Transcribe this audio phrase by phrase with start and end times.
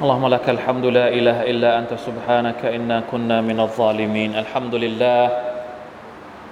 [0.00, 5.24] اللهم لك الحمد لا إله إلا أنت سبحانك إنا كنا من الظالمين الحمد لله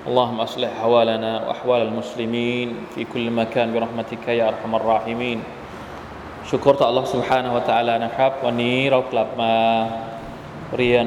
[0.09, 5.39] اللهم أصلح أحوالنا وأحوال المسلمين في كل مكان برحمتك يا أرحم الراحمين
[6.49, 9.55] ชุกรต่อ Allah سبحانه และ تعالى นะครับ วันนี้เรากลับมา
[10.77, 11.07] เรียน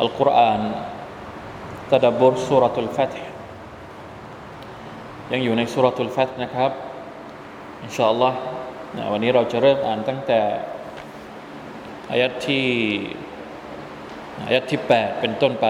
[0.00, 0.60] อัลกุรอาน
[1.90, 3.12] ตะดับบทสุรทุลฟัต
[5.32, 6.70] ยังอยู่ในสุรทุลฟัตนะครับ
[7.82, 8.38] อินชาอัลลอฮ์
[9.12, 10.40] วันนี้เราจะเริ่มอ่านตั้งแต่
[12.09, 12.67] อายัดที่
[14.45, 15.65] อายัดที่แปดเป็นต้นไป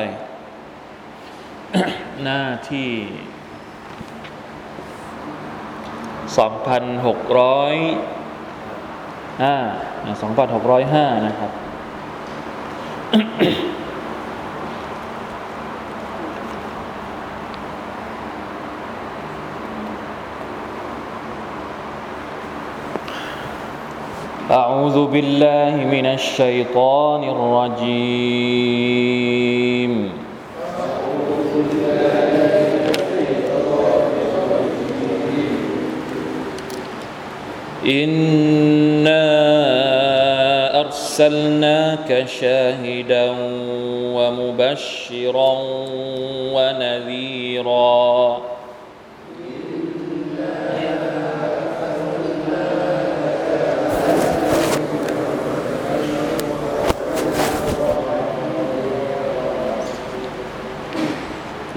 [2.23, 2.90] หน้าที่
[6.38, 7.76] สองพันหกร้อย
[9.44, 9.56] ห้า
[10.22, 11.52] สองพันหกร้อยห้านะครับ
[25.00, 28.52] أعوذ بالله من الشيطان الرجيم.
[37.88, 39.24] إنا
[40.84, 43.35] أرسلناك شاهدا
[44.16, 45.56] ومبشرا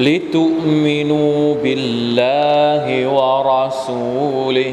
[0.07, 2.85] لتؤمنوا بالله
[3.17, 4.73] ورسوله.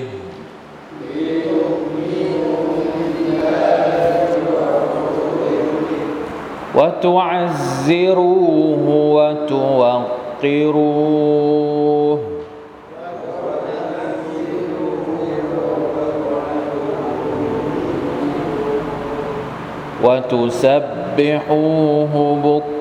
[6.76, 8.86] وتعزروه
[9.18, 10.70] وتوقروه.
[20.04, 22.14] وتسبحوه
[22.44, 22.79] بكرة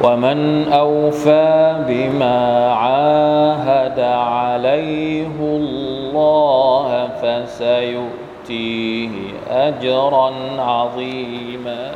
[0.04, 9.10] ومن أوفى بما عاهد عليه الله فسيؤتيه
[9.50, 11.92] أجرا عظيما.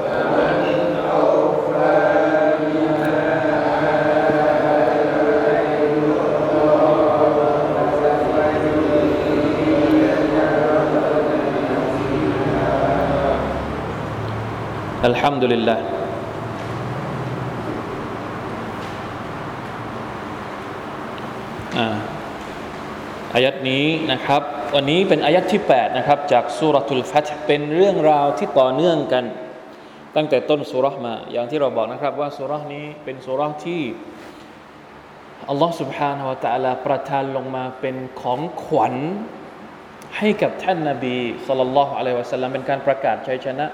[0.00, 1.60] ومن أوفى
[15.04, 15.99] الحمد لله.
[21.78, 24.42] อายัดนี้นะครับ
[24.74, 29.24] วันนี้เป็นอายัดที่ 8 นะครับ จากสุรทุลฟัตเป็นเรื่องราวที่ต่อเนื่องกัน
[30.16, 33.82] ตั้งแต่ต้นสุรมา อย่างที่เราบอกนะครับ ว่าสุรนี้เป็นสุรที่
[35.48, 38.94] อัลลอฮ์ سبحانه และ تعالى ประทานลงมาเป็นของขวัญ
[40.16, 43.66] ให้กับท่านนาบีสุลต่านละอะลัยวะสัลลัมเป็นการประกาศชัยชนะ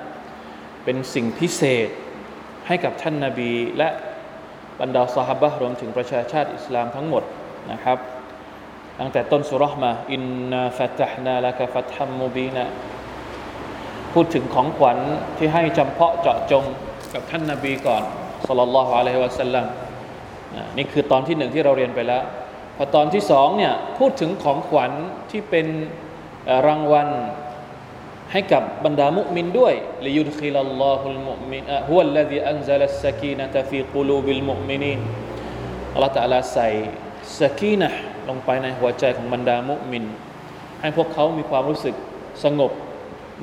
[0.84, 1.88] เป็นสิ่งพิเศษ
[2.66, 3.88] ให้กับท่านนาบี และ
[4.80, 7.24] บรรดาสหบะรวมถึงประชาชาติอิสลามทั้งหมด
[7.72, 7.98] นะครับ
[8.98, 12.64] ตั้งแต่ต้นสุรษมาอินนาฟัตฮ์นาละกฟัตฮัมมูบีนะ
[14.12, 14.98] พูดถึงของขวัญ
[15.36, 16.64] ที่ให้จำเพาะเจาะจง
[17.14, 18.02] กับท่านนาบีก่อน
[18.48, 19.66] สุลต่านละฮ์อะลัยฮิวะสัลลัม
[20.76, 22.22] นี่คือตอนที่หนึ่งที่เราเรียนไปแล้ว
[22.76, 24.90] พอตอนที่สองเนี่ยพูดถึงของขวัญ
[25.30, 25.66] ที่เป็น
[26.66, 27.08] รางวัล
[28.32, 29.74] ให้กับบรรดามุมินด้วย
[30.06, 35.00] ลิยุดคิลัลลอฮุลมุมินฮุวัลลซีอันซัลัสสกีนะตฟีกุลูบิลมุมินีน
[35.94, 36.68] อัลลอฮฺตะลาใส่
[37.40, 37.90] สกีนะ
[38.28, 40.04] ลงไปในหัวใจของบรรดามุมิน
[40.80, 41.94] ให้พวกเขามีความรู้สึก
[42.44, 42.72] สงบ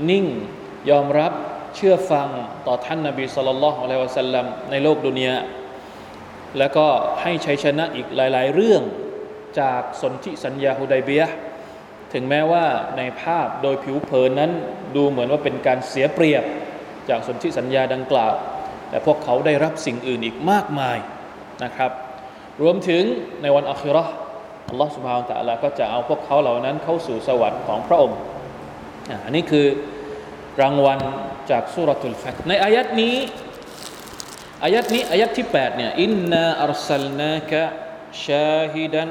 [0.10, 0.26] นิ่ง
[0.90, 1.32] ยอมรับ
[1.76, 2.28] เชื่อฟัง
[2.68, 5.36] ต่อท่านนาบีสุลต่านละฮ์อะลัยวะสัลลัมในโลกดุนยา
[6.58, 6.86] แล้วก็
[7.22, 8.82] ให้ชัยชนะอีกหลาย ๆ เรื่อง
[9.60, 11.24] จากสนธิสัญญาฮุดัยเบีย
[12.14, 12.66] ถึงแม้ว่า
[12.98, 14.52] ในภาพโดยผิวเผินนั้น
[14.96, 16.44] ดูเหมือนว่าเป็นการเสียเปรียบ
[17.10, 18.34] จากสนธิสัญญาดังกล่าว
[18.90, 20.98] แต่พวกเขาได้รับสิ่งอื่นอีกมากมาย
[21.64, 21.92] นะครับ
[22.63, 23.03] รวมถึง
[23.43, 24.05] ในวันอัครา
[24.71, 28.19] อัลลอฮฺสุบฮานตะลาก็จะเอาพวกเขาเหล่านั้นเข้าสู่สวรรค์ของพระองค์
[29.25, 29.67] อันนี้คือ
[30.61, 31.01] รางวัล
[31.51, 33.17] จากสุรทูลฟัตในอายัดนี้
[34.65, 37.63] อายัดนี้อายัดที่8เนี่ยอินนาอัลสลนาคะ
[38.27, 39.09] ชาฮิดัน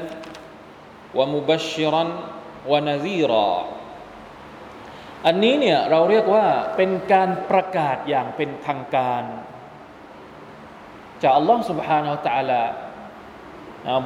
[1.17, 2.09] วะมุบัชชิรัน
[2.71, 3.51] วะนซีรอ
[5.25, 6.45] อันนี้เนี่ยเราเรียกว่า
[6.75, 9.23] เป็นการประกาศอย่างเป็นทางการ
[11.21, 12.61] จากอัลลอฮ์ سبحانه และ تعالى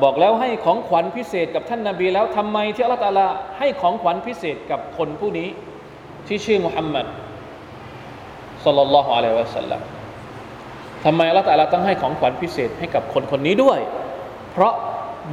[0.02, 3.26] บอกแล้วให้ของขวัญพิเศษกับท่านนาบีแล้วทำไมที่อัลลอฮฺตาลา
[3.58, 5.48] ให้ของขวัญพิเศษกับคนผู้นี้
[6.26, 7.06] ที่ชื่อมุฮัมมัด
[8.64, 9.80] สัลลัลลอฮุอะลัยฮิวะสัลลัม
[11.04, 13.78] ทำไมอัลลอฮฺตาลาต้องให้ของขวัญพิเศษให้กับคนคนนี้ด้วย
[14.52, 14.74] เพราะ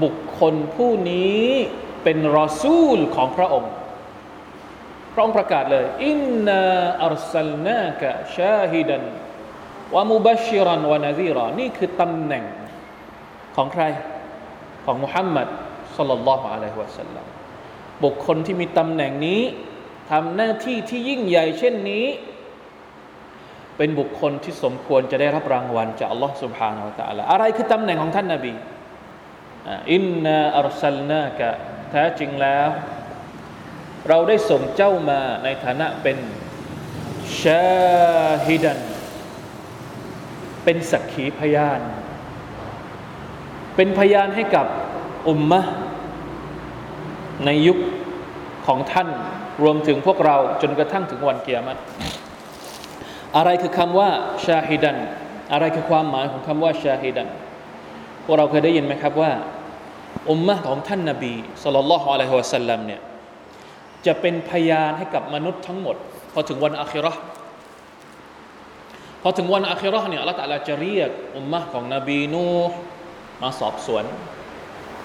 [0.03, 1.43] บุคคลผู้นี้
[2.03, 3.71] เป็นรอซูลของพระองค์
[5.13, 6.61] พระองค์ประกาศเลยอินนา
[7.05, 9.03] อัลสลนากะชาฮิดัน
[9.95, 12.43] วะมุบัชิรันวะนาซีรอนี่คือตำแหน่ง
[13.55, 13.83] ของใคร
[14.85, 15.47] ของมุฮัมมัด
[15.97, 17.25] สลลัลลอฮุอะลัยฮิวะสัลลัม
[18.03, 19.41] บุคคลที่มีตำแหน่งนี้
[20.11, 22.05] ทำหน้าที่ที่ยิ่งใหญ่เช่นนี้
[23.77, 28.53] เป็นบุคคลที่สมควรจะได้รับรางวัลจากอัลลอฮ์สุบฮานาอัลละลาอะไรคือตำแหน่งของท่านนาบี
[29.93, 31.49] อินนาอัลซัลนากะ
[31.91, 32.69] แท้จริงแล้ว
[34.09, 36.17] เราได้ส่งเจ้ามาในฐานะเป็น
[37.41, 38.79] ชาฮิดัน
[40.63, 41.81] เป็นสักขีพยาน
[43.75, 44.65] เป็นพยานให้กับ
[45.27, 45.61] อุมมะ
[47.45, 47.77] ในยุค
[48.67, 49.07] ของท่าน
[49.63, 51.79] รวมถึงพวกเราจนกระทั่งถึงวันเกียรติ
[53.37, 54.09] อะไรคือคำว่า
[54.45, 54.97] ชาฮิดัน
[55.53, 57.27] อะไรคือความหมายของคำว่าชาฮิดัน
[58.25, 59.31] พวกเราเคยได้ยินไหมครับว่า
[60.29, 61.33] อุมมะของท่านนาบี
[61.63, 63.01] สุลต่านละฮ์อะลัยฮิวะสัลลัมเนี่ย
[64.05, 65.95] จะเป็นพยานให้กับมนุษย์ทั้งหมด
[66.33, 67.13] พอถึงวันอาคิรอ
[69.21, 72.45] พอถึงวันอาคิรอเนี่ยอัลลอฮฺตะลาจะเรียกอุมมะของนบีนู
[73.43, 74.03] มาสอบสวน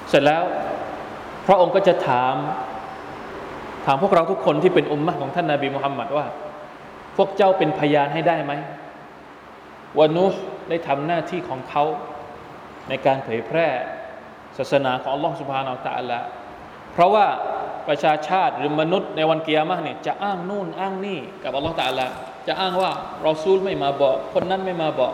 [0.08, 0.42] เสร็จแล้ว
[1.46, 2.34] พระองค์ก็จะถาม
[3.86, 6.26] ถามพวกเราทุกคนที่เป็นอุมมะของท่านนาบีมุฮัมมัดว่า
[7.16, 8.52] พวกเจ้าเป็นพยานให้ได้ไหม
[9.98, 10.26] วานู
[10.68, 11.84] ได้ทำหน้าที่ของเขา
[12.88, 13.68] ในการเผยแพร่
[14.58, 16.18] ศาสนาของอัลลอฮฺสุบฮานาอัลตะละ
[16.92, 17.26] เพราะว่า
[17.88, 22.06] ประชาชาติหรือมนุษย์ในวันเกียร์มะเนี่ยจะอ้างนู่นอ้างนี่กับอัลลอฮฺตะละ
[22.46, 22.90] จะอ้างว่า
[23.24, 25.12] เรอซูลไม่มาบอก คนนั้นไม่มาบอก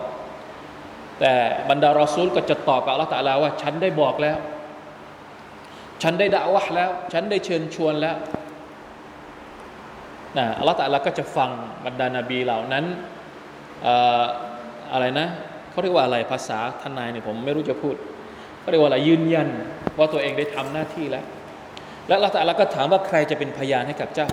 [1.21, 1.33] แต่
[1.71, 4.37] บรรดารอซูลก็จะตอบกับอัลลอฮฺตะลาว่า ฉันได้บอกแล้ว
[6.03, 8.17] ฉันได้ด่าวะแล้ว ฉันได้เชิญชวนแล้ว
[10.39, 11.51] นะอัลลอฮฺตะลาก็จะฟัง
[11.87, 12.85] บรรดานาบีเหล่านั้น
[14.93, 15.27] อะไรนะ
[15.71, 17.95] เขาเรียกว่าอะไรภาษาทนายเนี่ยผมไม่รู้จะพูด
[18.63, 19.49] ก็เรียกว่าอะไรยืนยัน
[19.99, 21.25] ว่าตัวเองได้ทำหน้าที่แล้ว
[22.09, 24.29] และละตาละก็ถามว่าใครจะเป็นพยานให้กับเจ้า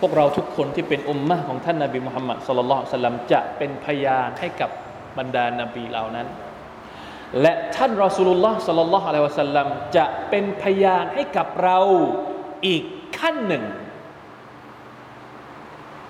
[0.00, 4.70] พวกเราทุกคนที่เป็นอุมมะของท่านนาบีมุฮัมมัดสุลลัลสลัมจะเป็นพยานให้กับ
[5.18, 6.26] บรรดานบีเหล่านั้น
[7.40, 9.66] และท่านรอสูลุลลอฮ์สัลลัลลอฮุอะลัยวะสัลลัม
[9.96, 11.78] จะเป็นพยานให้กับเรา
[12.66, 12.82] อีก
[13.18, 13.64] ขั้นหนึ่ง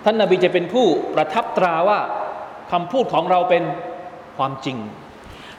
[0.03, 0.85] ท่านนาบีจะเป็นผู้
[1.15, 1.99] ประทับตราว่า
[2.71, 3.63] คำพูดของเราเป็น
[4.37, 4.77] ความจริง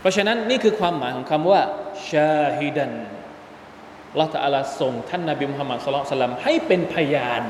[0.00, 1.60] เพราะฉะนั้นนี่คือความหมายของคำว่า
[2.10, 7.42] شاهدا อัลลอฮฺตะอาลาส่งท่านนบีมุฮัมมัดศ็อลลัลลอฮุอะลัยฮิวะซัลลัมให้เป็นพยาน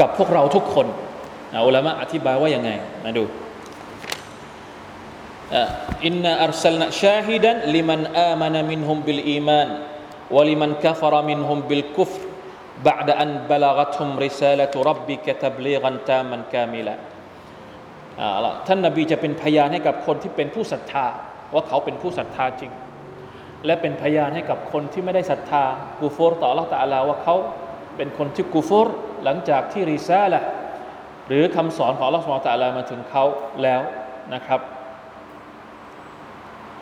[0.00, 0.86] กับพวกเราทุกคน
[1.66, 2.70] อุลามะอธิบายว่ายังไง
[3.04, 3.24] มาดู
[6.05, 9.69] อินนาอัลสลนะชาฮิดันลิมันอามานะมินฮุมบิลอีมาน
[10.35, 12.21] วะลิมันกัฟรมินฮุมบิลกุฟร
[12.89, 16.95] بعد أن بلغتهم رسالة ربك تبليغا تاما كاملا
[18.67, 21.07] ท่านนาบีจะเป็นพยานให้กับคนที่เป็นผู้ศรัทธา
[21.53, 22.71] ว่าเขาเป็นผู้ศรัทธาจริง
[23.65, 25.63] และเป็นพยานให้กับคนที่ไม่ได้ศรัทธา
[25.99, 27.35] กูฟรต่อ Allah ตะอาลาว่าเขา
[27.97, 28.87] เป็นคนที่กูฟร
[29.23, 30.41] หลังจากที่ริซาละ
[31.27, 33.23] หรือคำสอนของ Allah สุบฮานะตะอาลามาถึงเขา
[33.63, 33.81] แล้ว
[34.33, 34.78] นะครับอ่านี่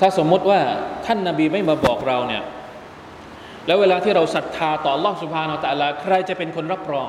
[0.00, 0.60] ถ้าสมมติว่า
[1.06, 2.42] ท่านนาบีไม่มาบอกเราเนี่ย
[3.66, 7.08] แล้วเวลาที่เราศรัทธาต่อลองสุภาเนาตะละใครจะเป็นคนรับรอง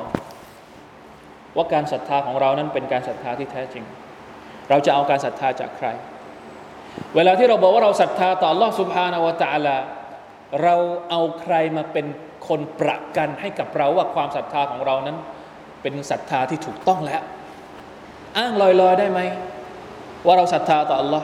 [1.56, 3.84] ว่าการศรัทธาของเรานั้นเป็นการศรัทธาที่แท้จริง
[4.70, 5.88] เราจะเอาการศรัทธาจากใคร
[7.16, 9.78] เวลาที่เราบอกว่าเราศรัทธาต่อลองสุภาเนาตะละ
[10.64, 10.76] เรา
[11.10, 12.06] เอาใครมาเป็น
[12.48, 15.18] คนประกันให้กับเราว่าความศรัทธาของเรานั้น
[15.82, 17.22] เป็นศรัทธาที่ถูกต้องแล้ว
[18.38, 19.20] อ้างลอยๆได้ไหม
[20.26, 21.24] ว่าเราศรัทธาต่อ Allah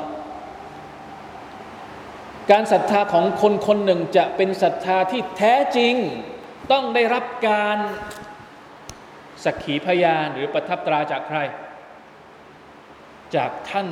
[2.52, 5.96] การศรัทธาของคนคนหนึ่งจะเป็นศรัทธาที่แท้จริง
[6.72, 7.78] ต้องได้รับการ
[9.44, 11.40] สักขีพยานหรือประทับตราจากใคร
[13.36, 13.88] จากท่าน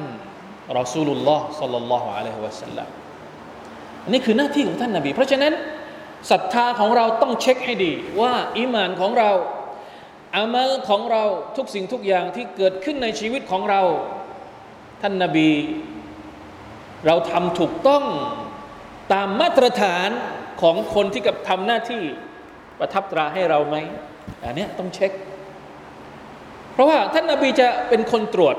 [0.77, 2.87] รอซูลุลลอฮ์สัลลัลลอฮุอะลัยฮิวะสัลลัม
[4.11, 5.53] นี่คือหน้าที่ของท่านนาบี เพราะฉะนั้น
[6.31, 9.31] ศรัทธาของเราต้องเช็คให้ดี ว่าอิมานของเรา
[10.37, 11.23] อามัลของเรา
[11.57, 13.81] ทุกสิ่งทุกอย่างที่เกิดขึ้นในชีวิตของเรา
[15.01, 15.49] ท่านนาบี
[17.05, 18.03] เราทำถูกต้อง
[19.13, 20.09] ตามมาตรฐาน
[20.61, 22.03] ของคนที่กับทำหน้าที่
[22.79, 23.75] ประทับตราให้เราไหม
[24.43, 25.11] อันนี้ต้องเช็ค
[26.73, 28.55] เพราะว่าท่านนาบีจะเป็นคนตรวจ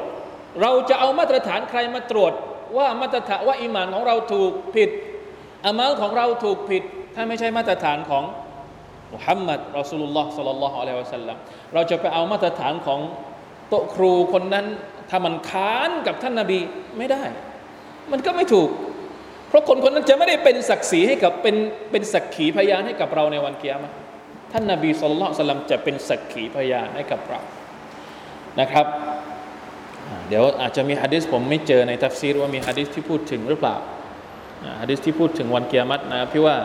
[0.62, 2.32] เราจะเอามาตรฐานใครมาตรวจ
[2.76, 4.90] ว่ามาตรฐานว่าอิมานของเราถูกผิด
[5.66, 6.82] อามัลของเราถูกผิด
[7.14, 8.24] ถ้าไม่ใช่มาตรฐานของ
[9.14, 11.36] มุฮัมมัดรอสูลุลลอฮ์สัลลัลลอฮุอะลัยฮิวะสัลลัม
[11.74, 13.00] เราจะไปเอามาตรฐานของ
[13.68, 14.66] โตครูคนนั้น
[15.10, 16.58] ถ้ามันค้านกับท่านนาบี
[16.98, 17.22] ไม่ได้
[18.12, 18.68] มันก็ไม่ถูก
[19.48, 21.56] เพราะคนคนนั้นจะไม่ได้เป็นศักดิ์ศรีให้กับเป็น
[21.90, 23.92] เป็นสักขีพยานให้กับเราในวันเกียรติ
[24.52, 27.40] ท่านนาบีสุลต่านจะเป็นสักขีพยานให้กับเรา
[28.60, 28.86] นะครับ
[30.28, 33.76] เดี๋ยวอาจจะมีฮะดิษผมไม่เจอในทัฟซีรว่ามีฮะดิษที่พูดถึงหรือเปล่า
[34.80, 36.56] ฮะดิษที่พูดถึงวันเกียรตินะพี่ว่า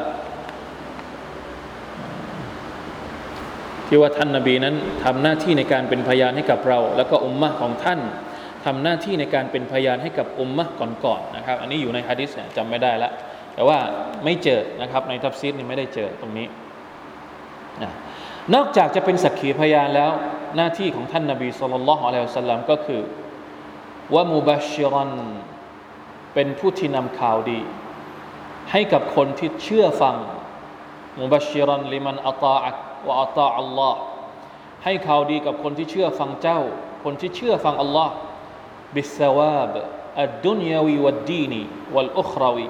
[3.88, 8.00] ที่ว่าท่านนาบีนั้นทำหน้าที่ในการเป็นพยานให้กับเรา แล้วก็อุมมะของท่าน
[8.66, 13.14] ทำหน้าที่ในการเป็นพยานให้กับอุมมะก่อนๆนะครับ อันนี้อยู่ในฮะดิษจำไม่ได้แล้ว
[13.56, 13.78] แต่ว่า
[14.24, 16.48] ไม่เจอนะครับในทัฟซีรนี่ไม่ได้เจอตรงนี้
[18.54, 20.12] นอกจากจะเป็นสักขีพยานแล้ว
[20.56, 23.02] หน้าที่ของท่านนบีศ็อลลัลลอฮุอะลัยฮิวะซัลลัมก็คือ
[24.14, 25.14] ว่ามูบัชิรัน
[26.34, 27.60] เป็นผู้ที่นำข่าวดี
[28.72, 30.16] ให้กับคนที่เชื่อฟัง
[31.20, 32.78] มูบัชิรันลิมันอัตาอัก
[33.08, 34.00] วะอัตาอัลลอฮ์
[34.84, 36.60] ให้ข่าวดีกับคนที่เชื่อฟังเจ้า
[37.04, 38.14] คนที่เชื่อฟังอัลลอฮ์
[38.95, 39.75] บิสวาบ
[40.23, 41.63] อัดดุนยาวีวัดดีนี
[41.95, 42.67] วัลอุคราวี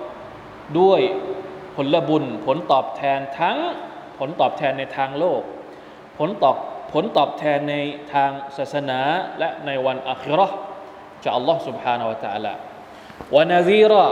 [0.78, 1.00] ด้วย
[1.74, 3.58] ผลบุญผลตอบแทนทั้ง
[4.18, 5.42] ผลตอบแทนในทางโลก
[6.18, 6.56] ผลตอบ
[6.92, 7.74] ผลตอบแทนใน
[8.12, 9.00] ทางศาสนา
[9.38, 10.46] และในวันอัครา
[11.22, 12.54] จากอัลลอฮ์ سبحانه และ تعالى
[13.34, 14.06] วานาซีรอ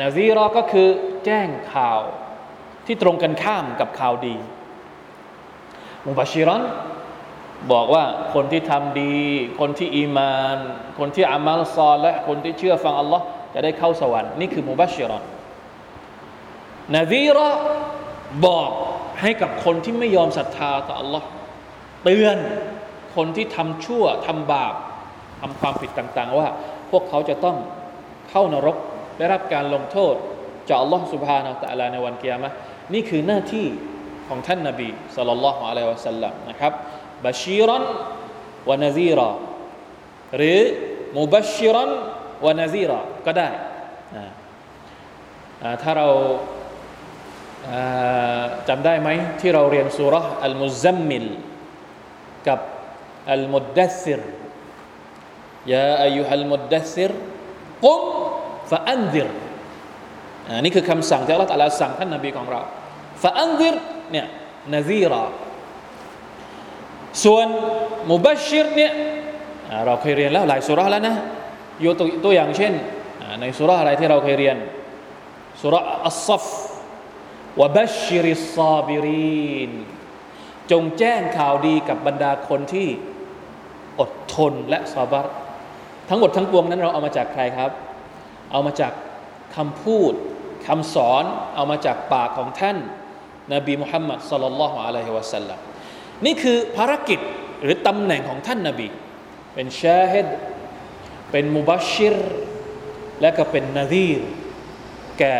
[0.00, 0.88] นาซีรอก็คือ
[1.24, 2.00] แจ้งข่าว
[2.86, 4.36] ที่ตรงกันข้ามกับข่าวดี
[6.06, 6.62] มุบาชิรัน
[7.71, 9.17] บอกว่าคนที่ทำดี
[9.59, 10.57] คนที่อีมาน
[10.99, 13.23] คนที่อามัลซอลและคนที่เชื่อฟังอัลลอฮ์
[13.53, 15.23] จะได้เข้าสวรรค์นี่คือมุบัชชิรอน
[16.95, 17.49] นาวีรอ
[18.45, 18.69] บอก
[19.21, 21.27] ให้กับคนที่ไม่ยอมศรัทธาต่ออัลลอฮ์
[22.03, 22.37] เตือน
[23.15, 24.73] คนที่ทำชั่วทำบาป
[25.41, 26.47] ทำความผิดต่างๆ ว่า
[26.91, 27.57] พวกเขาจะต้อง
[28.29, 28.77] เข้านรก
[29.17, 30.13] ได้รับการลงโทษ
[30.69, 32.51] จากอัลลอฮ์สุบฮานาอัลลอในวันเกียร์มะ
[32.93, 33.65] นี่คือหน้าที่
[34.29, 36.73] ของท่านนาบีสัลลัลลอฮุอะลัยฮิวะสัลลัมนะครับ
[37.25, 37.83] บัชีรัน
[38.69, 39.29] วะนาซีรอ
[40.37, 40.59] หรือ
[41.17, 41.91] มุบัชชิรัน
[42.45, 43.49] วะนาซีรอก็ได้
[45.81, 46.07] ถ้าเรา
[48.69, 51.25] จำได้ไหมที่เราเรียนสูเราะฮ์อัลมุซซัมมิล
[52.47, 52.59] กับ
[53.31, 54.21] อัลมุดดัสซิร
[55.73, 57.11] يا أيها المدثر
[57.85, 58.01] قم
[58.71, 59.27] فأنذر
[60.47, 62.61] อันนี้คือคำสั่งที่อัลลอฮฺตรัสสั่งท่านนบีของเรา
[63.23, 63.75] فأنذر
[64.11, 64.27] เนี่ย
[64.73, 65.23] نذيرا
[67.23, 67.47] ส่วน
[68.11, 68.93] مبشر เนี่ย
[69.85, 71.15] เราเคยเรียนแล้วหลายสูเราะฮ์แล้วนะ
[71.85, 72.73] ยกตัวอย่างเช่น
[73.41, 74.57] ในสุรษอะไรที่เราเคยเรียน
[75.61, 76.45] สุรษอัลซัฟ
[77.61, 79.71] วบัชชิริซาบิรีน
[80.71, 82.87] จงแจ้งข่าวดีกับบรรดาคนที่
[83.99, 85.27] อดทนและซาบัร
[86.09, 87.71] ทั้งหมดทั้งปวงนั้นเราเอามาจากใครครับ
[88.51, 88.93] เอามาจาก
[89.55, 90.13] คำพูด
[90.67, 91.23] คำสอน
[91.55, 92.77] เอามาจากปากของท่าน
[93.53, 95.59] นบีมุฮัมมัดสลลัลลอฮุอะลัยฮิวะสัลลัม
[96.25, 97.19] นี่คือภารกิจ
[97.63, 98.87] หรือตำแหน่งของท่านนบี
[99.53, 100.27] เป็นชาฮิด
[101.31, 102.15] เป็นมุบัชชิร
[103.21, 104.21] และก็เป็นนาดีร
[105.19, 105.35] แก่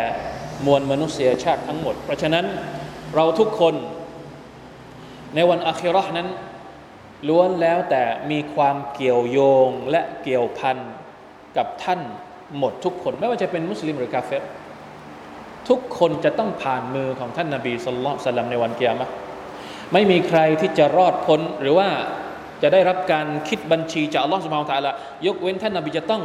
[0.66, 2.46] มวลมนุษยชาติทั้งหมด เพราะฉะนั้น
[3.14, 3.74] เราทุกคน
[5.34, 6.28] ในวันอาคิรอห์นั้น
[7.28, 10.76] ล้วนแล้วแต่มีความเกี่ยวโยงและเกี่ยวพัน
[11.56, 12.00] กับท่าน
[12.58, 14.42] หมดทุกคน ไม่ว่าจะเป็นมุสลิมหรือกาเฟร
[15.68, 19.08] ทุกคนจะต้องผ่านมือของท่านนาบีสุลต่านในวันเกียรติ
[19.92, 21.88] ไม่มีใครที่จะรอดพ้นหรือว่า
[22.62, 24.92] จะได้รับการคิดบัญชีจากอัลลอฮฺสุบฮานตะละ
[25.26, 26.22] ยกเว้นท่านนาบีจะต้อง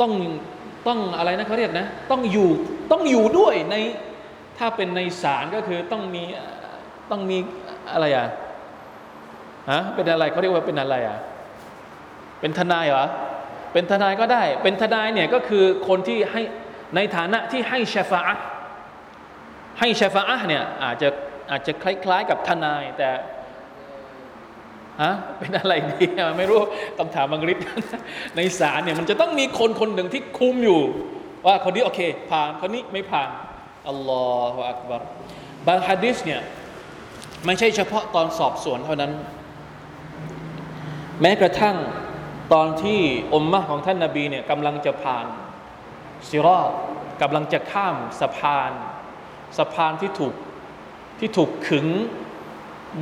[0.00, 0.12] ต้อง
[0.86, 2.50] ต้องอะไรนะเขาเรียกนะ ต้องอยู่
[2.92, 3.74] ต้องอยู่ด้วยใน
[4.58, 6.22] ถ้าเป็นในศาลก็คือต้องมี
[7.10, 7.38] ต้องมี
[7.92, 8.26] อะไรอะ
[9.70, 11.18] ฮะเป็นอะไรเขาเรียกว่าเป็นอะไรอะ
[12.40, 13.04] เป็นทนายเหรอ
[13.72, 16.42] เป็นทนายก็ได้ เป็นทนายเนี่ยก็คือคนที่ให้
[16.96, 18.34] ในฐานะที่ให้ชฟาอะ
[19.80, 21.08] ให้ชฟาอะเนี่ยอาจจะ
[21.50, 23.10] อาจจะคล้าย ๆ กับทนายแต่
[25.02, 26.06] ฮะเป็นอะไรดี
[26.38, 26.60] ไม่รู้
[26.98, 27.58] ต้องถามบังริบ
[28.36, 30.80] ในศาลเนี่ยมันจะต้องมีคนคนหนึ่งที่คุมอยู่
[31.46, 33.28] ว่าคนนี้โอเค ผ่านคนนี้ไม่ผ่าน
[33.88, 35.02] อัลลอฮฺอักบาร
[35.66, 36.40] บางฮะดิษเนี่ย
[37.46, 39.12] ไม่ใช่เฉพาะตอนสอบสวนเท่านั้น
[41.20, 41.76] แม้กระทั่ง
[42.52, 43.00] ตอนที่
[43.34, 45.26] อมมะของท่านนาบีเนี่ยกำลังจะผ่าน
[46.28, 46.70] ซิรอด
[47.22, 48.70] กำลังจะข้ามสะพาน
[49.58, 50.34] สะพานที่ถูก
[51.18, 51.86] ที่ถูกขึง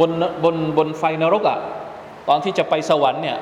[0.00, 0.10] บน
[0.44, 1.58] บนบนไฟนรกอะ่ะ
[2.28, 3.38] ตอนที่จะไปสวรรค์เนี่ย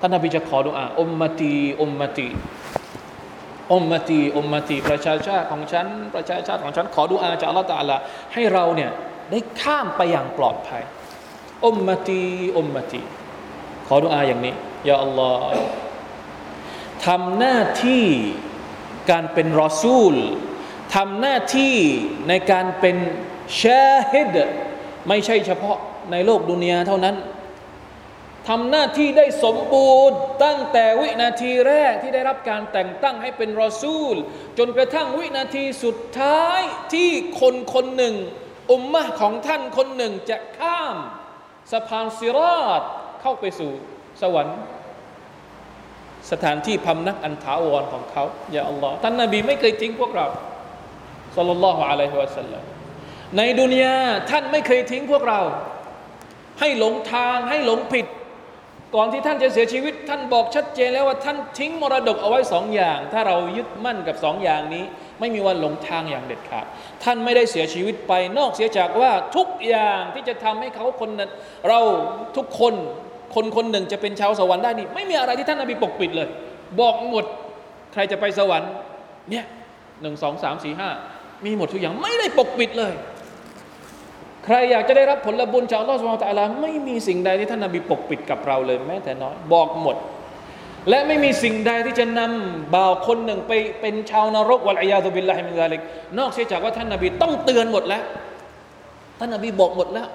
[0.00, 2.28] ท่านนบีจะขอดุอาอมมตีอมมตี
[3.72, 7.96] อมมตีอมมตีประชาชาติของฉัน ประชาชาติของฉัน ขอดุอาจากอัลลอฮฺตาลา
[8.32, 8.90] ให้เราเนี่ย
[9.30, 10.82] ได้ข้ามไปอย่างปลอดภัย
[11.66, 12.22] อมมตี
[12.58, 13.02] อมมตี
[13.88, 14.54] ขอดุอาอย่างนี้
[14.88, 15.60] ยาอัลลอฮ์
[17.06, 18.06] ทำหน้าที่
[19.10, 20.14] การเป็นรอซูล
[20.94, 21.76] ทำหน้าที่
[22.28, 22.96] ในการเป็น
[23.60, 24.36] ชาฮิด
[25.08, 25.78] ไม่ใช่เฉพาะ
[26.12, 27.16] ในโลกดุนยาเท่านั้น
[28.48, 34.14] ทำหน้าที่ได้สมบูรณ์ตั้งแต่วินาทีแรกที่ได้รับการแต่งตั้งให้เป็นรอซูล
[34.58, 36.60] จนกระทั่งวินาทีสุดท้าย
[36.94, 38.14] ที่คนคนหนึ่ง
[38.70, 40.96] อุมมะของท่านคนหนึ่งจะข้าม
[41.72, 42.82] สะพานซิราต
[43.20, 43.70] เข้าไปสู่
[44.22, 44.58] สวรรค์
[46.30, 50.26] สถานที่พำนักอันถาวรของเขาอย่าอัลลอฮ์ท่านนาบีไม่เคยทิ้งพวกเรา
[51.36, 52.62] สัลลัลลอฮุอะลัยฮิวะสัลลัม
[53.36, 53.96] ในดุนยา
[54.30, 55.40] ท่านไม่เคยทิ้งพวกเรา
[56.60, 58.06] ให้หลงทางให้หลงผิด
[58.94, 64.84] ก่อนที่ท่านจะเสียชีวิต ท่านบอกชัดเจนแล้วว่าท่านทิ้งมรดกเอาไว้สองอย่าง ถ้าเรายึดมั่นกับสองอย่างนี้
[65.20, 66.66] ไม่มีวันหลงทางอย่างเด็ดขาด
[67.04, 71.30] ท่านไม่ได้เสียชีวิตไปนอกเสียจากว่าทุกอย่างที่จะทำให้เขาคนนั้น
[71.68, 71.80] เรา
[72.36, 72.74] ทุกคน
[73.36, 76.28] คนคนหนึ่งจะเป็นชาวสวรรค์ได้นี่ไม่มีอะไรที่ท่านนบีปกปิดเลย
[76.80, 77.24] บอกหมด
[77.92, 78.70] ใครจะไปสวรรค์
[79.30, 79.44] เนี่ย
[80.02, 80.90] หนึ่งสองสามสี่ห้า
[81.44, 82.92] มีหมดทุกอย่างไม่ได้ปกปิดเลย
[84.44, 89.96] ใครอยากจะได้รับผลบุญจากอัลลอฮฺสุบฮฺตะลาไม่มีสิ่งใดที่ท่านนบีปกปิดกับเราเลยแม้แต่น้อยบอกหมด
[90.88, 95.80] และไม่มีสิ่งใดที่จะนำบ่าวคนหนึ่งไปเป็นชาวนรกوالعياذ بالله من ذلك
[96.18, 98.02] นอกเสียจากว่าท่านนบีต้องเตือนหมดแล้ว
[99.18, 100.08] ท่านนบีบอกหมดแล้ว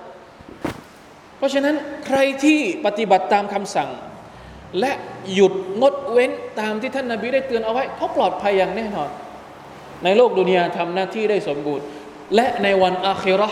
[1.41, 1.75] เพราะฉะนั้น
[2.07, 3.89] ใครที่ปฏิบัติตามคำสั่ง
[4.79, 4.91] และ
[5.33, 9.09] หยุดงดเว้นตามที่ท่านนบีได้เตือนเอาไว้เขาปลอดภัยอย่างแน่นอน
[10.03, 11.85] ในโลกดุนยาทำหน้าที่ได้สมบูรณ์
[12.35, 13.49] และในวันอาคิรอ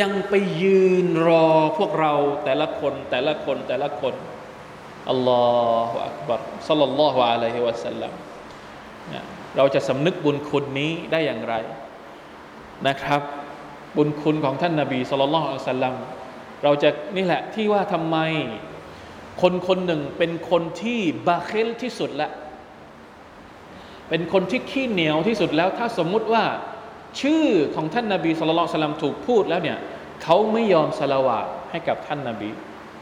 [0.00, 2.12] ยังไปยืนรอพวกเรา
[2.44, 4.14] แต่ละคนแต่ละคนแต่ละคน
[5.10, 5.44] อัลลอ
[5.90, 8.12] ฮฺอักบัรสัลลัลลอฮุอะลัยฮิวะสัลลัม
[9.56, 11.54] เราจะสำนึกบุญคุณนี้ได้อย่างไร
[12.88, 13.22] นะครับ
[13.96, 15.94] บุญคุณของท่านนาบีสัลลัลลอฮุอะลัยฮิวะสัลลัม
[16.64, 18.16] เราจะนี่แหละที่ว่าทำไม
[19.42, 22.30] คนคนหนึ่งเป็นคนที่บาเคลที่สุดละ
[24.08, 26.44] เป็นคนที่ขี้เหนียวที่สุดแล้ว ถ้าสมมุติว่า
[27.20, 27.44] ชื่อ
[27.76, 29.78] ของท่านนาบีสุลต่านถูกพูดแล้วเนี่ย
[30.22, 31.38] เขาไม่ยอมสละวะ
[31.70, 32.50] ให้กับท่านนาบี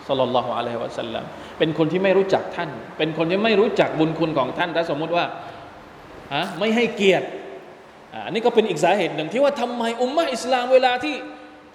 [0.06, 1.24] สุลต่านละฮ์อะลัยฮิวะสัลลัม
[1.58, 5.24] เป็นคนที่ไม่รู้จักท่าน เป็นคนที่ไม่รู้จักบุญคุณของท่านถ้าสมมุติว่า
[6.32, 7.26] อะไม่ให้เกียรติ
[8.24, 11.14] อันนี้ก็เป็นอีกสาเหตุหนึ่งที่ว่าทำไมอุมมะอิสลามเวลาที่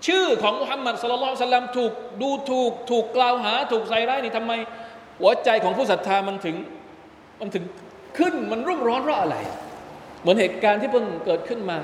[0.08, 4.54] ชื่อของมุฮัมมัดสุลลัลสัลลัมถูกดูถูกถูกกล่าวหา ถูกใส่ร้ายนี่ทำไม
[5.20, 6.56] หัวใจของผู้ศรัทธามันถึง
[7.40, 7.64] มันถึง
[8.18, 9.36] ขึ้นมันรุ่มร้อนเพราะอะไร
[10.22, 11.78] เหมือนเหตุการณ์ที่เพิ่งเกิดขึ้นมา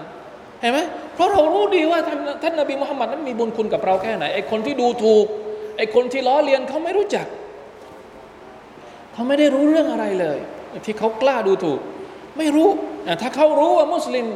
[0.62, 0.80] เห็นไหม
[1.15, 5.25] เพราะเรารู้ดีว่าท่านท่านนบีมุฮัมมัดนั้นมีบุญคุณกับเราแค่ไหนไอ้คนที่ดูถูก
[5.78, 7.28] ไอ้คนที่ล้อเลียนเขาไม่รู้จัก
[9.13, 10.38] เขาไม่ได้รู้เรื่องอะไรเลย
[10.86, 11.80] ที่เขากล้าดูถูก
[12.38, 12.69] ไม่รู้
[13.21, 14.28] ถ้าเขารู้ว่ามุสลิม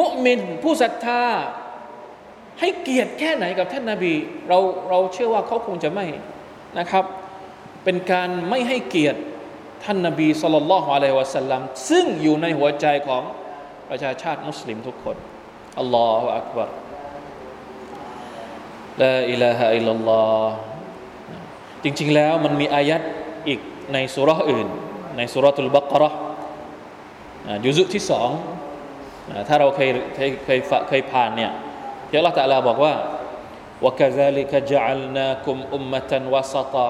[0.00, 1.22] มุมินผู้ศรัทธา
[2.60, 4.14] ให้เกียรติแค่ไหนกับท่านนาบี
[4.48, 6.06] เราเราเชื่อว่าเขาคงจะไม่
[6.78, 7.04] นะครับ
[7.84, 9.20] เป็นการไม่ให้เกียรติ
[9.84, 13.22] ท่านนบีสุลต่านละฮ์อะลัยวะสัลลัมซึ่งอยู่ในหัวใจของ
[13.90, 15.16] ประชาชาติมุสลิมทุกคน
[15.80, 16.68] อัลลอฮฺอักบาร
[19.02, 20.50] ลาอิลาฮะอิลลัลลอฮ
[21.84, 23.00] จริง ๆ แล้วมันมีอายัด
[23.48, 23.60] อีก
[23.92, 24.68] ในสุราอื่น
[25.16, 26.10] ในสุราตุลบักระ
[27.64, 28.30] ยุซุที่สอง
[29.48, 31.52] ถ้าเราเคยเคยเคยเคยผ่านเนี่ย
[32.09, 32.95] ที่อัลลอฮฺตะลาบอกว่า
[33.83, 36.89] وكذلك جعلناكم أمة وسطا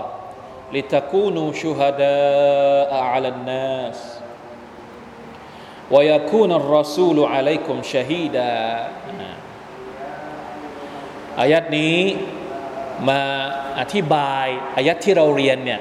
[0.73, 3.97] لتكونوا شهداء على الناس
[5.91, 8.53] ويكون الرسول عليكم شهيدا
[11.41, 11.97] อายัดนี้
[13.09, 13.21] มา
[13.79, 14.47] อธิบาย
[14.77, 15.79] อายัดที่เราเรียนเนี่ย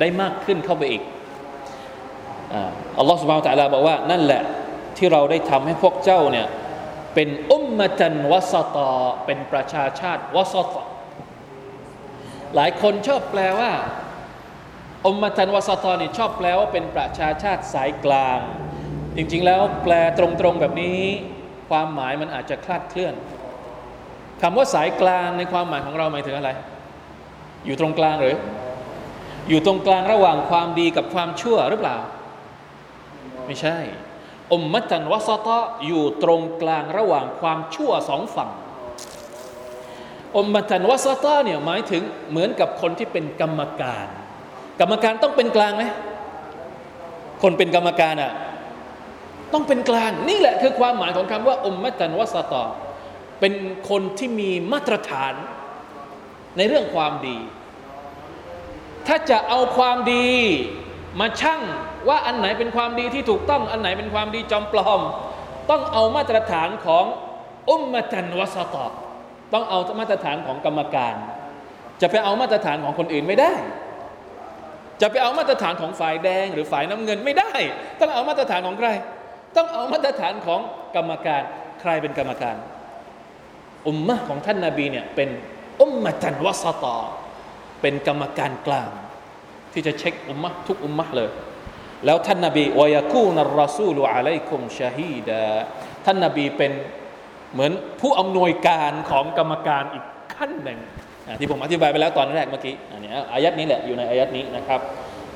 [0.00, 1.02] ได้มากขึ้นเข้าไปอีก
[2.98, 4.42] อัลลอฮฺสุบฮานตะลาบอกว่านั่นแหละ
[4.96, 6.46] ที่เราได้ทำให้พวกเจ้าเนี่ย
[7.13, 8.91] เป็นอุมมะจันวสตอ
[9.25, 10.83] เป็นประชาชาติวสตอ
[12.55, 13.71] หลายคนชอบแปลว่า
[15.05, 18.39] อุมมะจันวสตอนี่ชอบแปลว่าเป็นประชาชาติสายกลาง
[19.15, 21.01] จริงๆแล้วแปลตรงๆแบบนี้
[21.69, 23.13] ความหมายมันอาจจะคลาดเคลื่อน
[24.41, 26.49] คำว่าสายกลางในความหมายของเราหมายถึงอะไร
[27.65, 28.37] อยู่ตรงกลางหรือ
[29.49, 31.97] อยู่ตรงกลางระหว่างความดีกับความชั่วหรือเปล่า
[33.47, 33.77] ไม่ใช่
[34.53, 38.49] อมมะตันวสตะอยู่ตรงกลางระหว่างความชั่วสองฝั่ง
[40.37, 44.07] อมมะตันวสตะเนี่ยหมายถึงเหมือนกับคนที่เป็นกรรมการ
[44.79, 45.83] กรรมการต้องเป็นกลางไหม
[47.43, 48.33] คนเป็นกรรมการอะ
[49.53, 52.63] ต้องเป็นกลางนี่แหละคือความหมายของคำว่าอมมะตันวสตะ
[53.39, 53.53] เป็น
[53.89, 55.33] คนที่มีมาตรฐาน
[56.57, 57.37] ในเรื่องความดี
[59.07, 60.29] ถ้าจะเอาความดี
[61.19, 61.61] มาชั่ง
[62.07, 65.01] ว่าอันไหนเป็นความดีที่ถูกต้อง อันไหนเป็นความดีจอมปลอม
[65.69, 67.05] ต้องเอามาตรฐานของ
[67.69, 68.85] อุมมะจันวสตอ
[69.53, 71.15] ต้องเอามาตรฐานของกรรมการ
[72.01, 73.53] จะไปเอามาตรฐานของคนอื่นไม่ได้
[75.01, 77.51] จะไปเอามาตรฐานของฝ่ายแดง หรือฝ่ายน้ำเงินไม่ได้
[77.99, 78.89] ต้องเอามาตรฐานของใคร
[79.55, 80.59] ต้องเอามาตรฐานของ
[80.95, 81.41] กรรมการ
[81.81, 82.55] ใครเป็นกรรมการ
[83.87, 85.29] อุมมะของท่านนาบีเนี่ยเป็น
[85.81, 86.95] อุมมะจันวสตอ
[87.81, 88.89] เป็นกรรมการกลาง
[89.73, 91.29] ที่จะเช็คอุมมะทุกอุมมะเลย
[92.05, 95.43] แล้วท่านนาบีวายกูนรอซูลอะลัยคุมชาฮีดา
[96.05, 96.71] ท่านนาบีเป็น
[97.53, 100.05] เหมือนผู้อำนวยการของกรรมการอีก
[100.35, 100.79] ขั้นหนึ่ง
[101.39, 104.81] ที่ผมอธิบายไปแล้วตอนแรกเมื่อกี้อันนี้อายัดนี้แหละอยู่ในอายัดนี้นะครับ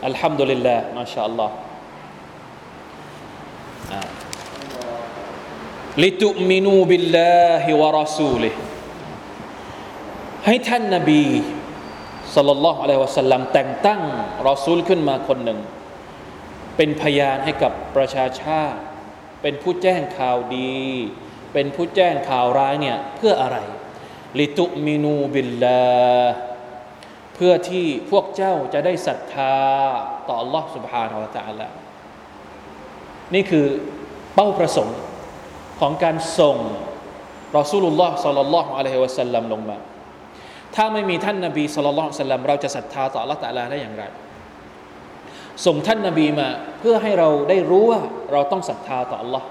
[0.06, 1.56] อัลฮัมดุลิลลาห์มาชาอัลลอฮ์
[6.04, 8.50] ลิตุมินูบิลลาฮิวะรอซูลิ
[10.46, 11.24] ให้ท่านนาบี
[12.35, 14.01] สัลลัลลอฮุอะลัยฮิวะสัลลัมแต่งตั้ง
[14.49, 15.59] รอซูลขึ้นมาคนหนึ่ง
[16.77, 18.81] เป็นพยานให้กับประชาชาติ
[19.43, 20.79] เป็นผู้แจ้งข่าวดี
[21.53, 23.57] เป็นผู้แจ้งข่าวร้ายเนี่ยเพื่ออะไร
[24.41, 25.87] ลิตุมินูบิลลา
[27.35, 29.57] เพื่อที่พวกเจ้าจะได้ศรัทธา
[30.29, 31.67] ต่อ Allah سبحانه และ تعالى
[33.35, 33.67] นี่คือ
[34.35, 34.99] เป้าประสงค์
[35.81, 36.57] ของการส่ง
[37.59, 39.79] รอซูลุลลอฮ์สัลลัลลอฮุอะลัยฮิวะสัลลัมลงมา
[40.76, 44.04] ถ้าไม่มีท่านนาบีสุลต่านสัลลัมเราจะศรัทธาต่อ Allah ตะลาได้อย่างไร
[45.66, 46.48] ส่งท่านนาบีมา
[46.80, 49.44] เพื่อให้เราได้รู้ว่าเราต้องศรัทธาต่อ Allah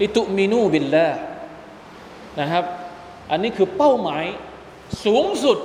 [0.00, 1.08] ลิตุมินูบิลลา
[2.40, 2.64] นะครับ
[3.30, 4.24] อันนี้คือเป้าหมาย
[5.04, 5.58] สูงสุด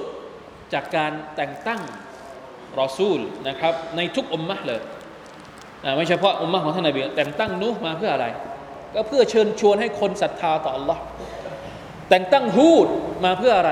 [0.73, 1.81] จากการแต่งตั้ง
[2.79, 4.81] รอซูลนะครับ ในทุกอุมมะเลย
[5.95, 8.27] ไม่เฉพาะอุมมะของท่านนาบีแต่งตั้งนูมาเพื่ออะไร
[8.93, 10.97] ก็เพื่อเชิญชวนให้คนศรัทธาต่อ Allah
[12.09, 12.87] แต่งตั้งฮูด
[13.25, 13.71] มาเพื่ออะไร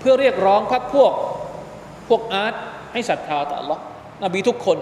[0.00, 1.12] เพื่อเรียกร้องพักพวก
[2.08, 2.54] พวกอาร์ต
[2.92, 3.78] ให้ศรัทธาต่อ Allah
[4.24, 4.78] นบีทุกคน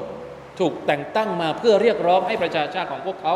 [0.58, 3.34] ถูกแต่งตั้งมาเพื่อเรียกร้องให้ประชาชาติของพวกเขา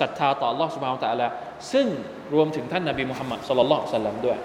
[0.00, 1.28] ศรัทธาต่อ Allah สุบานตะลา
[1.72, 1.86] ซึ่ง
[2.34, 4.38] รวมถึงท่านนบีมุฮัมมัดสลลัลสัลลัมด้วย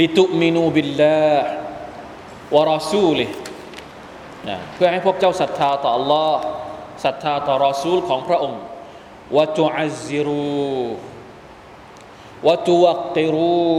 [0.00, 1.46] ลิตุมินูบิลลาห์
[2.54, 3.26] วะรอซูลิ
[4.74, 6.34] เพื่อให้พวกเจ้าศรัทธาต่อ Allah
[7.04, 8.60] ศรัทธาต่อรอซูลของพระองค์
[9.36, 10.84] วะจุอัซิรู
[12.46, 13.70] วะตุวักติรู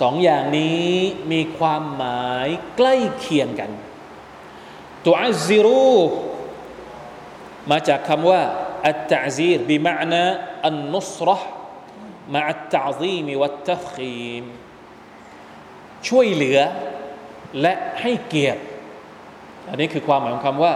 [0.00, 0.86] สองอย่างนี้
[1.32, 3.70] มีความหมายใกล้เคียงกัน
[5.06, 5.94] ตุอัซิรู
[7.70, 8.42] มาจากคำว่า
[8.86, 10.24] อัตตะซีรบิมานะ
[10.66, 11.50] อันนุสรห์
[12.34, 14.44] มาอัตตะซีมวัตตะคีม
[16.08, 16.58] ช่วยเหลือ
[17.60, 18.62] และให้เกียรติ
[19.68, 20.72] อันนี้คือความหมายของคำว่า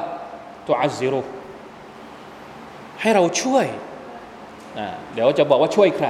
[0.68, 1.22] ตุอัซิรู
[3.00, 3.66] ให้เราช่วย
[5.14, 6.08] เดี๋ยวจะบอกว่าช่วยใคร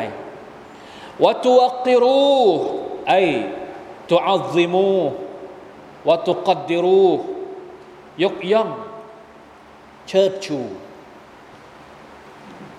[1.25, 2.21] วะตุอักิรู
[3.09, 3.15] ไอ
[4.11, 4.91] ตุอัลซิมู
[6.09, 7.07] วะตุกัดดิรู
[8.23, 8.69] ยกย่อง
[10.09, 10.59] เชิดชู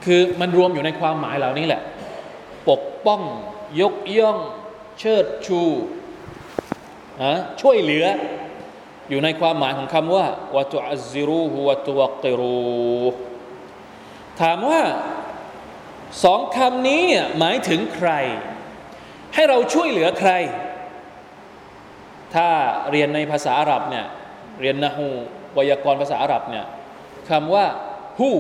[0.03, 1.81] คือมันรวมอยู่ในความหมายเหล่านี้แหละ
[2.69, 3.21] ปกป้อง
[3.81, 4.37] ยกย่อง
[4.99, 5.61] เชิดชู
[7.61, 8.05] ช่วยเหลือ
[9.09, 12.59] อยู่ในความหมายของคำว่าวะตุอัซิรูวะตุวักิรู
[14.41, 14.81] ถามว่า
[16.23, 18.11] สองคำนี้เนี่ยหมายถึงใคร
[19.33, 20.31] ให้เราช่วยเหลือใคร
[22.35, 22.47] ถ้า
[22.91, 24.05] เรียนในภาษาอาหรับเนี่ย
[24.61, 25.07] เรียนนะฮู
[25.53, 26.65] ไวยากรณ์ภาษาอาหรับเนี่ย
[27.29, 27.65] คำว่า
[28.19, 28.31] ฮู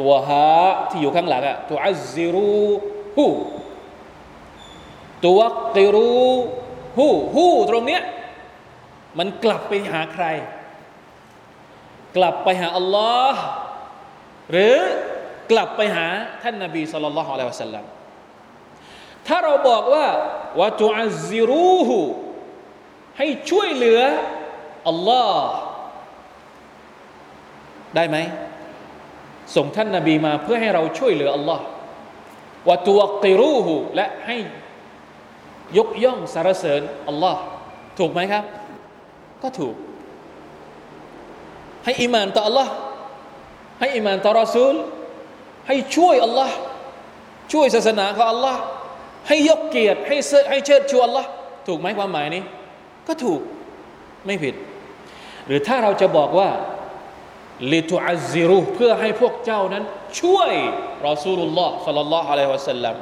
[0.00, 0.46] ตัวฮะ
[0.90, 2.64] ที่อยู่ข้างหลังอะตัวอัซิรู
[3.16, 3.26] ฮู
[5.26, 5.40] ตัว
[5.76, 6.14] กิรู
[6.98, 8.02] ฮูฮูตรงเนี้ย
[9.18, 10.24] มันกลับไปหาใคร
[12.16, 13.42] กลับไปหาอัลลอฮ์
[14.50, 14.78] หรือ
[15.50, 16.06] กลับไปหา
[16.42, 17.84] ท่านนบีสุลต่านละฮ์อะลัยฮิวะสัลลัม
[19.26, 20.06] ถ้าเราบอกว่า
[20.60, 21.98] วะตุอัซซิรูฮู
[23.18, 24.00] ให้ช่วยเหลือ
[24.88, 25.48] อัลลอฮ์
[27.96, 28.16] ได้ไหม
[29.56, 31.64] ส่งท่านนาบีมาเพื่อให้เราช่วยเหลืออัลลอฮ์
[32.68, 34.36] วะตัวกิรูหูและให้
[35.78, 37.40] ยกย่องสรรเสริญอัลลอฮ์
[37.98, 38.44] ถูกไหมครับ
[39.42, 39.74] ก็ถูก
[41.84, 42.72] ให้อิมานต่ออัลลอฮ์
[43.80, 44.74] ให้อิมานต่อรอซูล
[45.68, 46.56] ให้ช่วยอัลลอฮ์
[47.52, 48.60] ช่วยศาสนาของอัลลอฮ์
[49.28, 51.28] ให้ยกเกียรติให้เสให้เชิดชูอัลลอฮ์
[51.66, 52.42] ถูกไหมความหมายนี้
[53.06, 53.40] ก็ถูก
[54.26, 54.54] ไม่ผิด
[55.46, 56.50] หรือถ้าเราจะบอกว่า
[57.72, 59.84] ลิตุอัซิรุเพื่อให้พวกเจ้านั้น
[60.20, 60.52] ช่วย
[61.06, 62.96] รอซูลุลลอฮ์สัลลัลลอฮุอะลัยฮิวะสัลลัม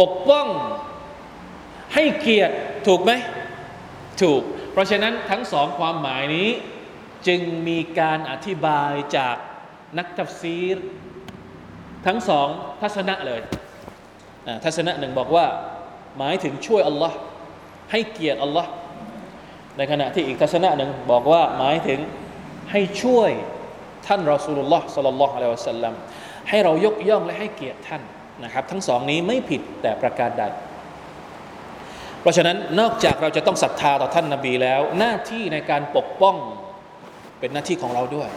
[0.00, 0.46] ปกป้อง
[1.94, 2.54] ให้เกียรติ
[2.86, 3.12] ถูกไหม
[4.22, 6.48] ถูก เพราะฉะนั้นทั้งสองความหมายนี้
[7.26, 9.36] จึงมีการอธิบายจาก
[9.98, 10.76] นักตัฟซีร
[12.06, 12.46] ทั้งสอง
[12.82, 13.40] ทัศนะเลย
[14.64, 15.46] ทัศนะหนึ่งบอกว่า
[16.18, 17.16] หมายถึงช่วยอัลลอฮ์
[17.90, 18.70] ให้เกียรติอัลลอฮ์
[19.76, 22.00] ในขณะที่อีกทัศนะหนึ่งบอกว่าหมายถึง
[22.70, 23.30] ให้ช่วย
[24.06, 25.94] ท่านรอสูลุลลอฮ์สัลลัลลอฮุอะลัยฮิวะสัลลัม
[26.48, 28.02] ให้เรายกย่องและให้เกียรติท่าน
[28.44, 30.44] นะครับ ทั้งสองนี้ไม่ผิดแต่ประการใด
[32.20, 36.36] เพราะฉะนั้นนอกจากเราจะต้องศรัทธาต่อท่านนาบีแล้ว หน้าที่ในการปกป้อง
[37.40, 38.30] เป็นหน้าที่ของเราด้วย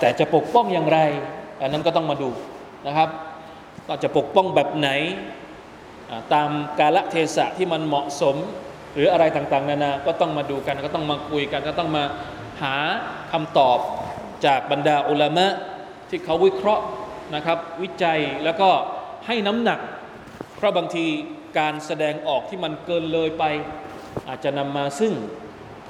[0.00, 0.98] แต่จะปกป้องอย่างไร
[1.60, 2.30] อันนั้นก็ต้องมาดู
[2.86, 3.08] นะครับ
[3.86, 4.88] เราจะปกป้องแบบไหน
[6.34, 8.36] ตามกาลเทศะที่มันเหมาะสม
[8.94, 12.04] หรืออะไรต่างๆ นานา ก็ต้องมาดูกัน ก็ต้องมาคุยกัน ก็ต้องมา
[12.62, 12.76] หา
[13.32, 13.78] คำตอบ
[14.46, 15.52] จากบรรดาอุลามะ
[16.08, 16.84] ที่เขาวิเคราะห์
[17.34, 18.68] นะครับ วิจัยแล้วก็
[19.26, 19.80] ให้น้ำหนัก
[20.56, 21.06] เพราะบางที
[21.58, 23.44] การแสดงออกที่มันเกินเลยไป
[24.28, 25.12] อาจจะนำมาซึ่ง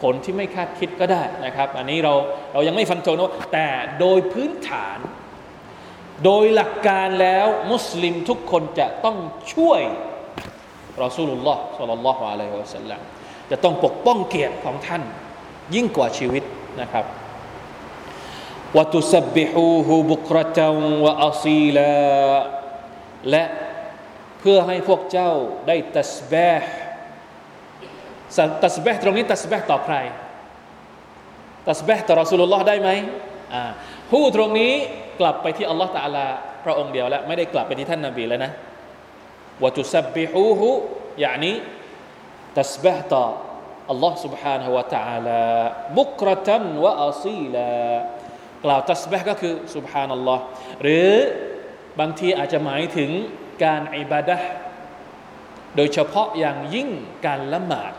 [0.00, 2.14] ผลที่ไม่คาดคิดก็ได้นะครับ อันนี้เรา
[2.52, 3.66] เรายังไม่ฟันธงนะแต่
[4.00, 4.98] โดยพื้นฐาน
[6.24, 9.16] โดยหลักการแล้วมุสลิมทุกคนจะต้อง
[9.54, 9.82] ช่วย
[11.02, 13.00] รอสูลุลลอฮ์สัลลัลลอฮุอะลัยฮิวะสัลลัม
[13.50, 15.02] จะต้องปกป้องเกียรติของท่าน
[15.74, 16.44] ยิ่งกว่าชีวิต
[16.80, 17.04] นะครับ
[18.76, 21.92] วะตุสบิฮูฮูบุกรตังวะอัซีลา
[23.30, 23.44] และ
[24.40, 25.32] เพื่อให้พวกเจ้า
[25.68, 26.72] ได้ตัสบห์
[28.64, 29.96] ตัสบห์ตรงนี้ตัสบห์ต่อใคร
[31.68, 32.90] ตัสบห์ต่อรอสูลุลลอฮ์ได้ไหม
[33.54, 33.62] อ่า
[34.12, 34.74] ฮูตรงนี้
[35.19, 36.25] กลับไปที่อัลลอฮ์ตะอาลา
[36.65, 38.51] พระองค์เดียวแล้วไม่ได้กลับไปที่ท่านนาบีแล้วนะ
[39.63, 40.61] وتسبحوه
[41.17, 41.51] يعني
[42.55, 42.95] تسبح
[43.93, 45.43] الله سبحانه وتعالى
[45.97, 46.49] بكرة
[46.83, 47.75] وأصيلا
[48.65, 50.39] กล่าวตัสบห์ก็คือ سبحان الله
[50.81, 51.11] หรือ
[51.99, 53.11] บางทีอาจจะหมายถึง
[53.63, 54.37] การอิบาดะ
[55.75, 56.89] โดยเฉพาะอย่างยิ่ง
[57.25, 57.93] การละหมาด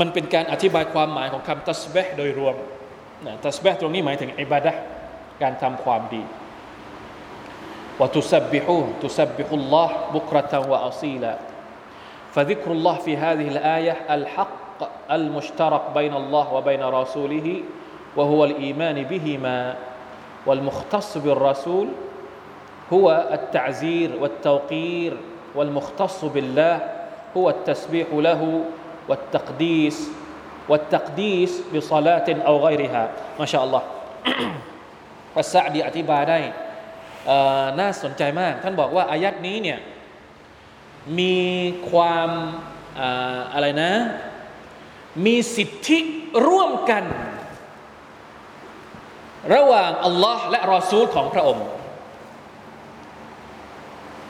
[0.00, 2.56] มันเป็นการอธิบายความหมายของคำตัสบห์โดยรวม
[3.46, 4.72] ตัสบห์ตรงนี้หมายถึงอิบาดะ
[5.42, 6.24] การทำความดี
[8.00, 11.34] وتسبحوه تسبح الله بكرة وأصيلا
[12.34, 14.78] فذكر الله في هذه الآية الحق
[15.10, 17.62] المشترك بين الله وبين رسوله
[18.16, 19.74] وهو الإيمان بهما
[20.46, 21.88] والمختص بالرسول
[22.92, 25.16] هو التعزير والتوقير
[25.54, 26.80] والمختص بالله
[27.36, 28.64] هو التسبيح له
[29.08, 30.10] والتقديس
[30.68, 33.82] والتقديس بصلاة أو غيرها ما شاء الله
[35.39, 36.39] อัสซาดีอธิบายได้
[37.79, 39.79] น่าสนใจมาก ท่านบอกว่าอายัดนี้เนี่ย
[41.19, 41.37] มี
[41.89, 42.29] ความ
[43.53, 43.91] อะไรนะ
[45.25, 45.99] มีสิทธิ
[46.47, 47.03] ร่วมกัน
[49.55, 51.65] ระหว่างอัลลอฮ์และรอซูลของพระองค์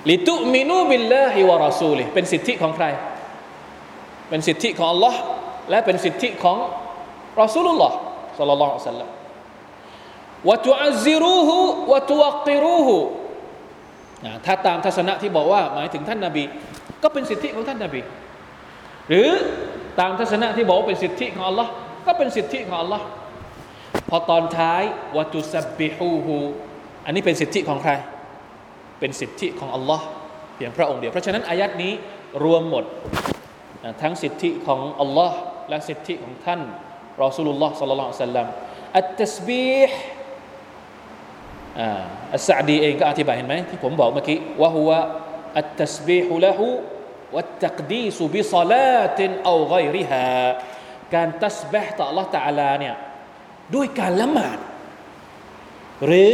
[0.10, 2.86] ลิตุมินูบิลลาฮิวะรอซูลิเป็นสิทธิของใคร
[4.30, 5.20] เป็นสิทธิของอัลลอฮ์
[5.70, 6.58] และเป็นสิทธิของ
[7.42, 7.96] รอซูลุลลอฮ์
[8.38, 9.17] สัลลัลลอฮุอะลัยฮิวะสัลลัม
[10.50, 11.58] วะตุอัซิรูฮู
[11.92, 12.98] วะตุวักิรูฮู
[14.46, 16.44] ถ้าตามทัศนะที่บอกว่า หมายถึงท่านนาบี
[17.04, 18.02] ก็เป็นสิทธิของท่านนาบี
[19.10, 19.30] หรือ
[20.00, 21.72] ตามทัศนะที่บอกว่าเป็นสิทธิของอัลลอฮ์
[22.06, 23.06] ก็เป็นสิทธิของอัลลอฮ์
[24.10, 24.84] พอตอนท้าย
[25.18, 26.36] วะตุซับบิฮูฮู
[27.06, 27.92] อันนี้เป็นสิทธิของใคร
[29.00, 30.06] เป็นสิทธิของอัลลอฮ์
[30.56, 31.94] เพียงพระองค์เดียว เพราะฉะนั้นอายัดนี้
[32.44, 32.86] รวมหมด
[34.02, 35.38] ทั้งสิทธิของอัลลอฮ์
[35.70, 36.62] และสิทธิของท่าน
[37.22, 38.48] รอสูลุลลอฮ์สัลลัลลอฮุอะลัยฮิวะสัลลัม
[38.98, 39.98] อัตตสบีห์
[42.34, 44.92] อัสซาดีเองก็อธิบายเห็นไหมที่ผมบอกเมื่อกี้ว่าหัว
[45.58, 46.68] อัตตสบีฮุละหู
[47.36, 50.26] วัตตักดีสุบิซาลาตินเอาไกริฮา
[51.14, 52.96] การตัสบะต่อ Allah ตะลาเนี่ย
[53.76, 54.58] ด้วยการละหมาด
[56.06, 56.34] หรือ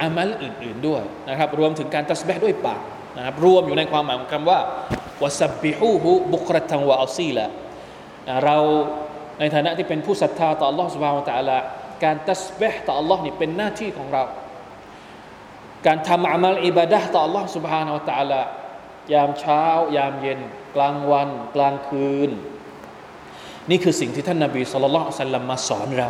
[0.00, 2.82] อามัลอื่น ๆด้วยนะครับรวมถึงการตัสบะด้วยปาก
[3.16, 4.58] นะครับรวมอยู่ในความหมายของคำว่า
[5.22, 7.46] วสับบิฮูฮูบุครตังวะอัลซีละ
[8.44, 8.56] เรา
[9.40, 11.58] ในฐานะที่เป็นผู้ศรัทธาต่อ Allah สุบฮานตะลา
[12.04, 14.22] การตัสบะต่อ Allah นี่เป็นหน้าที่ของเรา
[15.85, 18.41] การทำอามัลอิบาดะต่อ Allah سبحانه และ تعالى
[19.13, 19.63] ยามเช้า
[19.97, 20.39] ยามเย็น
[20.75, 22.29] กลางวัน กลางคืน
[23.69, 26.09] นี่คือสิ่งที่ท่านนาบีสุลต่านสัลลัมมาสอนเรา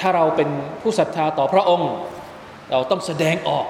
[0.00, 0.48] ถ้าเราเป็น
[0.82, 1.92] ผู้ศรัทธาต่อพระองค์
[2.70, 3.66] เราต้องแสดงออก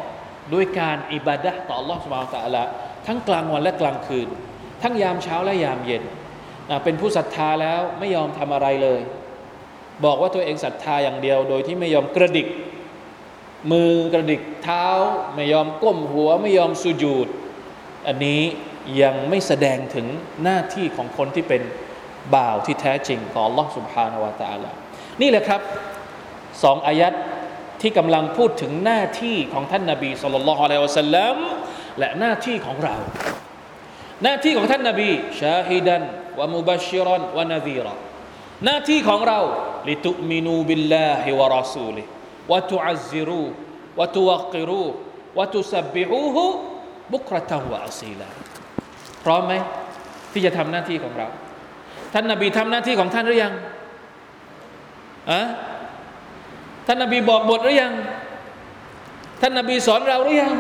[0.55, 2.65] ด้วยการอิบาดะต่อ Allah سبحانه และ تعالى
[3.07, 4.29] ทั้งกลางวันและกลางคืน
[4.83, 6.03] ทั้งยามเช้าและยามเย็น
[6.85, 9.01] เป็นผู้ศรัทธาแล้วไม่ยอมทำอะไรเลย
[10.05, 12.47] บอกว่าตัวเองศรัทธาอย่างเดียว โดยที่ไม่ยอมกระดิก
[13.71, 14.87] มือกระดิกเท้า
[15.35, 17.29] ไม่ยอมก้มหัว ไม่ยอมสุญูด
[18.07, 18.41] อันนี้
[19.03, 20.07] ยังไม่แสดงถึง
[20.43, 21.63] หน้าที่ของคนที่เป็น
[22.35, 24.71] บ่าวที่แท้จริงของ Allah سبحانه และ تعالى
[25.21, 25.61] นี่แหละครับ
[26.63, 27.13] สองอายัด
[27.81, 31.37] ที่กำลังพูดถึงหน้าที่ของท่านนาบีสุลต่านละฮ์อะลัยฮิวะสัลลัม
[31.99, 32.97] และหน้าที่ของเรา
[34.23, 36.03] หน้าที่ของท่านนาบีชาฮิดัน
[36.39, 37.95] วะมุบัชิรันวะนาซีรอ
[38.65, 39.41] หน้าที่ของเรา
[39.89, 42.03] ลิตุมินูบิลลาฮิวะรอซูลิ
[42.52, 43.44] วะตุอัซซิรู
[44.00, 44.84] วะตุวักิรู
[45.38, 46.46] วะตุสับบิฮูฮุ
[47.14, 48.30] บุครตัวะอัซีลา
[49.24, 49.54] พร้อมไหม
[50.32, 51.28] ที่จะทำหน้าที่ของเรา
[52.14, 53.54] ท่านนาบีทำหน้าที่ของท่านหรือยัง
[55.32, 55.42] อะ
[56.88, 57.94] ท่านนาบีบอกบทหรือยัง
[59.42, 60.54] ท่านนาบีสอนเราหรือยัง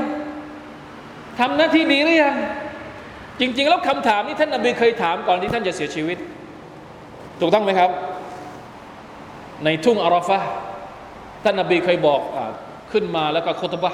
[1.39, 2.36] ทำหน้าที่ดีหรือยัง
[3.39, 6.17] จริง ๆ แล้วคำถามนี้ท่านนบีเคยถามก่อนที่ท่านจะเสียชีวิต
[7.39, 7.91] ถูกต้องไหมครับ
[9.63, 10.39] ในทุ่งอาราฟะ
[11.44, 12.38] ท่านนบีเคยบอกอ
[12.92, 13.94] ขึ้นมาแล้วก็คุตบะ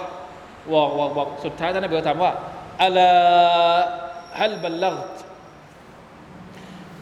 [0.74, 2.32] บอกบอกบอกสุดท้ายท่านนบีถามว่า
[2.84, 3.00] อัล
[4.40, 4.98] ฮัลบัลลัก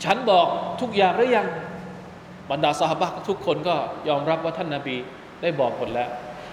[0.03, 0.47] ฉันบอก
[0.81, 1.47] ทุกอย่างหรือยัง
[2.51, 3.75] บรรดาสหบะทุกคนก็
[4.09, 4.95] ยอมรับว่าท่านนาบี
[5.41, 6.09] ได้บอกหมดแล้ว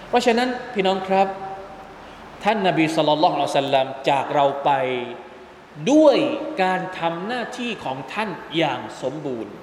[0.09, 1.27] เพราะฉะนั้นพี่น้องครับ
[2.43, 4.71] ท่านนาบีสุลต่านละสัลลัมจากเราไป
[5.91, 6.17] ด้วย
[6.63, 9.53] การทำหน้าที่ของท่านอย่างสมบูรณ์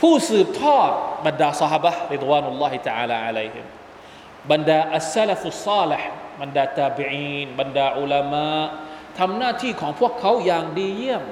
[0.00, 0.90] ผู้สืบทอด
[1.26, 3.64] บรรดาสหบะริดวานุลลอฮิตะอาลาอะลัยฮิม
[4.50, 6.10] บรรดาอัสซาลฟุซาลห์
[6.40, 8.50] บรรดาตาบีนบรรดาอุลามะ
[9.18, 11.22] ทำหน้าที่ของพวกเขาอย่างดีเยี่ยม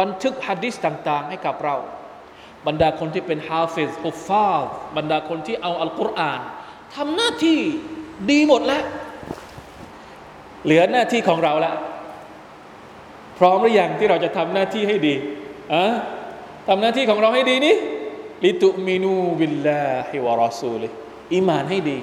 [0.00, 1.76] บันทึกฮะดิษต่าง ๆ ให้กับเรา
[2.66, 6.40] บรรดาคนที่เป็นฮาฟิซฮุฟฟาดบรรดาคนที่เอาอัลกุรอาน
[6.94, 7.60] ทำหน้าที่
[8.30, 8.84] ดีหมดแล้ว
[10.64, 11.72] เหลือหน้าที่ของเราละ
[13.38, 15.14] พร้อมหรือยังที่เราจะทำหน้าที่ให้ดี
[15.74, 15.84] อะ
[16.68, 17.76] ทำหน้าที่ของเราให้ดีนี่
[18.44, 20.88] ลิตุมินูบิลลาฮิวะรอซูลิ
[21.34, 21.98] อิมานให้ดี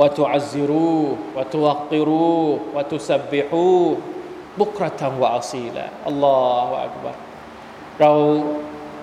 [0.00, 1.00] วะตุอัซซิรู
[1.36, 2.38] วะตุวักติรู
[2.76, 3.66] วะตุสับบิฮู
[4.60, 7.16] บุครตังวะอัซีละอัลลอฮฺอักบาร
[8.00, 8.10] เรา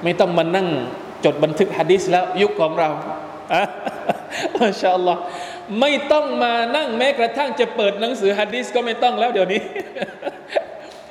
[0.04, 0.68] ไม่ต้องมานั่ง
[1.26, 2.90] จดบันทึกฮะดิษแล้วยุคของเรา
[3.54, 3.64] อะ
[4.60, 5.22] มาชาอัลลอฮ์
[5.80, 9.62] ไม่ต้องมานั่งแม้กระทั่งจะเปิดหนังสือฮะดิษก็ไม่ต้องแล้วเดี๋ยวนี้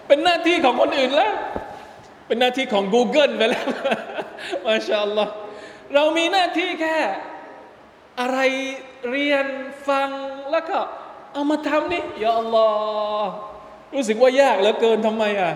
[0.07, 1.33] เป็นหน้าที่ของคนอื่นแล้ว
[2.29, 3.67] เป็นหน้าที่ของ Google ไปแล้ว
[4.65, 5.33] มาชาอัลลอฮ์
[5.95, 6.99] เรามีหน้าที่แค่
[8.21, 8.39] อะไร
[9.11, 9.47] เรียน
[9.89, 10.09] ฟัง
[10.51, 10.79] แล้วก็
[11.33, 12.69] เอามาทำนี่ยาอัลลอ
[13.21, 13.31] ฮ์
[13.95, 15.53] รู้สึกว่ายากเหลือเกินทำไมอะ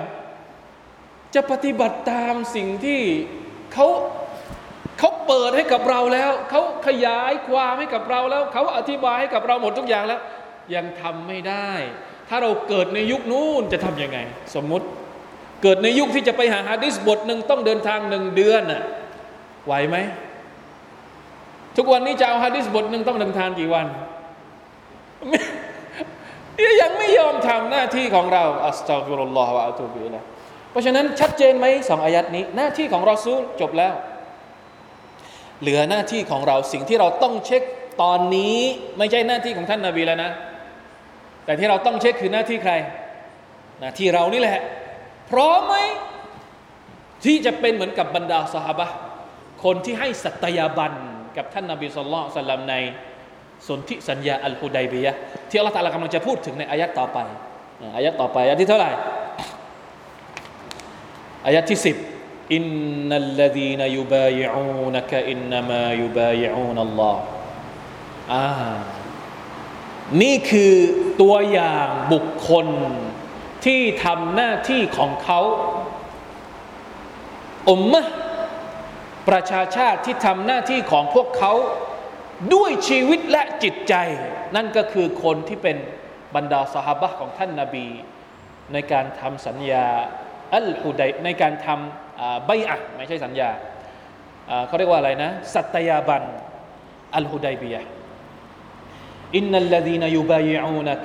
[1.35, 3.01] จะปฏิบัติตามสิ่งที่
[3.73, 3.87] เขา
[4.99, 10.21] เขาเปิดให้กับเราแล้ว เขาขยายความให้กับเราแล้ว เขาอธิบายให้กับเราหมดทุกอย่างแล้ว
[10.75, 11.71] ยังทำไม่ได้
[12.29, 14.19] ถ้าเราเกิดในยุคนู้นจะทำยังไง
[14.55, 14.87] สมมติ
[15.63, 18.83] เกิดในยุคที่จะไปหาฮะดิษบทหนึ่งต้องเดินทางหนึ่งเดือนน่ะ
[19.67, 19.97] ไหวไหม
[21.77, 23.87] ทุกวันนี้จะเอาฮะดิษบทหนึ่งต้องเดินทางกี่วัน
[26.83, 30.21] ยังไม่ยอมทำหน้าที่ของเราอัสตัฟิรุลลอฮฺวะอัตุบิละ
[30.71, 33.95] เพราะฉะนั้นชัดเจนไหมสองอายัดนี้ หน้าที่ของเราซูลจบแล้ว
[35.61, 37.63] เหลือหน้าที่ของเราสิ่งที่เราต้องเช็ค
[38.03, 38.57] ตอนนี้
[38.99, 40.31] ไม่ใช่หน้าที่ของท่านนาบีแล้วนะ
[41.45, 42.73] แต่ที่เราต้องเช็คคือหน้าที่ใคร
[43.81, 44.61] หน้าที่เรานี่แหละ
[45.31, 45.75] พร้อมไหม
[47.25, 48.87] ที่จะเป็นเหมือนกับบรรดาสหบะ
[49.65, 50.93] คนที่ให้สัตยาบัน
[51.37, 52.75] กับท่านนาบีสุลต่านสัลลัมใน
[53.69, 55.13] สนธิสัญญาอัลฮุดัยบียะ
[55.49, 57.19] ที่อัลลอฮฺตาลากำลังจะพูดถึงในอายัดต่อไป
[57.97, 58.91] อายัดต่อไปอายัดที่เท่าไหร่
[61.47, 61.97] อายัดที่สิบ
[62.55, 62.65] อิน
[63.09, 67.21] นัลลดีนยุบายอูนกะอินนามายุบายอูนัลลอฮ์
[68.33, 68.47] อ่า
[70.23, 70.75] นี่คือ
[71.23, 72.69] ตัวอย่างบุคคล
[73.67, 75.41] ที่ทำหน้าที่ของเขา
[77.71, 78.03] อุมมะ
[79.29, 81.53] ประชาชาติที่ทำหน้าที่ของพวกเขา
[82.55, 83.95] ด้วยชีวิตและจิตใจ
[84.57, 85.77] นั่นก็คือคนที่เป็น
[86.35, 87.87] บรรดาสหบะของท่านนาบี
[88.73, 89.87] ในการทำสัญญา
[90.55, 93.51] อัลฮุดัยในการทำใบอะไม่ใช่สัญญา
[94.67, 96.23] เขาเรียกว่าอะไรนะ สัตยาบัน
[97.17, 97.77] อัลฮุดัยบีย
[99.37, 101.03] อินนัลลดีนยูบายอูนัก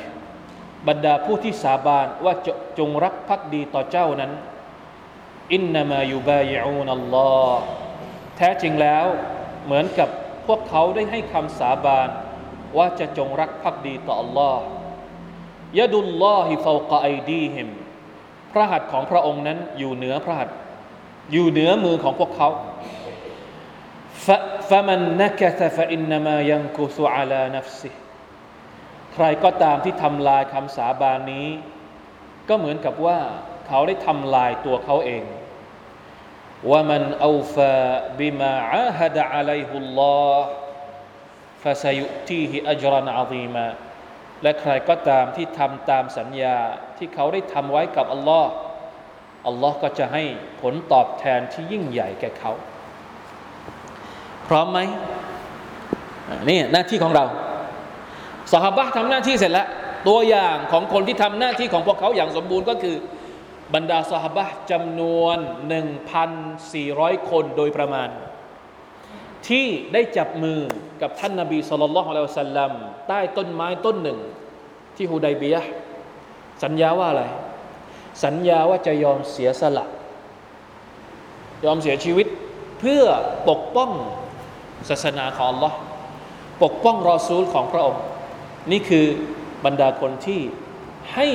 [0.87, 2.47] บรรดาผู้ที่สาบานว่าจ
[2.79, 4.31] จงรักภักดีต่อเจ้านั้น
[5.53, 7.63] อินนามายูบายิอูนัลลอฮ์
[8.37, 9.05] แท้จริงแล้ว
[9.65, 10.09] เหมือนกับ
[10.47, 12.09] พวกเขาได้ให้คำสาบาน
[12.77, 14.57] ว่าจะจงรักภักดีต่อ Allah
[15.79, 17.67] ยะดุลลอฮิฟาวกะไอดีฮิม
[18.51, 20.57] พระหัตถ์ของพระองค์นั้นอยู่เหนือพระหัตถ์
[21.31, 22.49] อยู่เหนือมือของพวกเขา
[24.69, 27.89] ฟะมันนักะฟะอินนามายังกุสุอาลานัฟซิ
[29.19, 31.47] ใครก็ตามที่ทำลายคำสาบานนี้
[32.49, 33.19] ก็เหมือนกับว่า
[33.67, 35.23] เขาได้ทำลายตัวเขาเอง
[36.69, 37.73] ว่ามันอูฟา
[38.19, 40.47] บิมาอาฮดะอะลัยฮุลลอฮ์
[41.63, 43.65] ฟาซยุตีฮิอัจรันอาซีมา
[44.43, 46.57] และใครก็ตามที่ทำตามสัญญา
[46.97, 48.51] ที่เขาได้ทำไว้กับอัลลอฮ์
[49.47, 50.23] อัลลอฮ์ก็จะให้
[50.61, 52.51] ผลตอบแทนที่ยิ่งใหญ่แก่เขา
[54.47, 54.79] พร้อมไหม
[56.49, 57.25] นี่หน้าที่ของเรา
[58.53, 59.67] สหบะทำหน้าที่เสร็จแล้ว
[60.07, 62.95] ตัวอย่างของคนที่ทำหน้าที่ของพวกเขาอย่างสมบูรณ์ก็คือ
[63.73, 65.37] บรรดาสหบะจำนวน
[66.33, 68.09] 1,400 คนโดยประมาณ
[69.47, 70.59] ที่ได้จับมือ
[71.01, 72.71] กับท่านนาบีสุลต่านละฮ์อะลัยฮิสัลลัม
[73.07, 74.19] ใต้ต้นไม้ต้นหนึ่ง
[74.95, 75.55] ที่ฮูดัยเบีย
[76.63, 77.23] สัญญาว่าอะไร
[78.23, 79.85] สัญญาว่าจะยอมเสียสละ
[81.65, 82.27] ยอมเสียชีวิต
[82.79, 83.03] เพื่อ
[83.49, 83.91] ปกป้อง
[84.89, 85.73] ศาสนาของ Allah
[86.63, 88.01] ปกป้องรอซูลของพระองค์
[88.71, 89.05] นี่คือ
[89.65, 90.41] บรรดาคนที่
[91.13, 91.27] ให้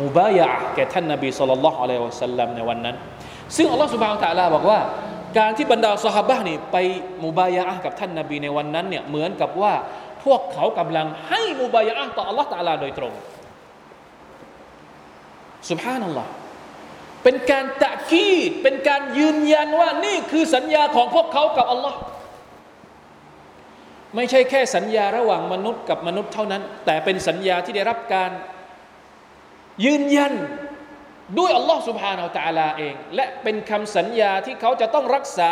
[0.00, 2.96] มุบายะแก่ท่านนบีสุลต่านละฮ์อะลัยฮิวะสัลลัมในวันนั้น
[3.56, 4.78] ซึ่งอัลลอฮ์สุบฮานตะลาบอกว่า
[5.38, 6.76] การที่บรรดาสหบะนี่ไป
[7.24, 9.72] มุบายะกับท่านนบีในวันนั้นเนี่ยเหมือนกับว่า
[10.24, 13.12] พวกเขากำลังให้มุบายะต่ออัลลอฮ์ตะลาโดยตรง
[15.70, 16.30] สุบฮานัลลอฮ์
[17.22, 21.98] เป็นการตะคีดเป็นการยืนยันว่านี่คือสัญญาของพวกเขากับอัลลอฮ์
[24.16, 28.30] ไม่ใช่แค่สัญญาระหว่างมนุษย์กับมนุษย์เท่านั้น แต่เป็นสัญญาที่ได้รับการ
[29.84, 30.34] ยืนยัน
[31.38, 35.50] ด้วยอัลลอฮ์สุบฮานาอัลตะลาเอง และเป็นคำสัญญาที่เขาจะต้องรักษา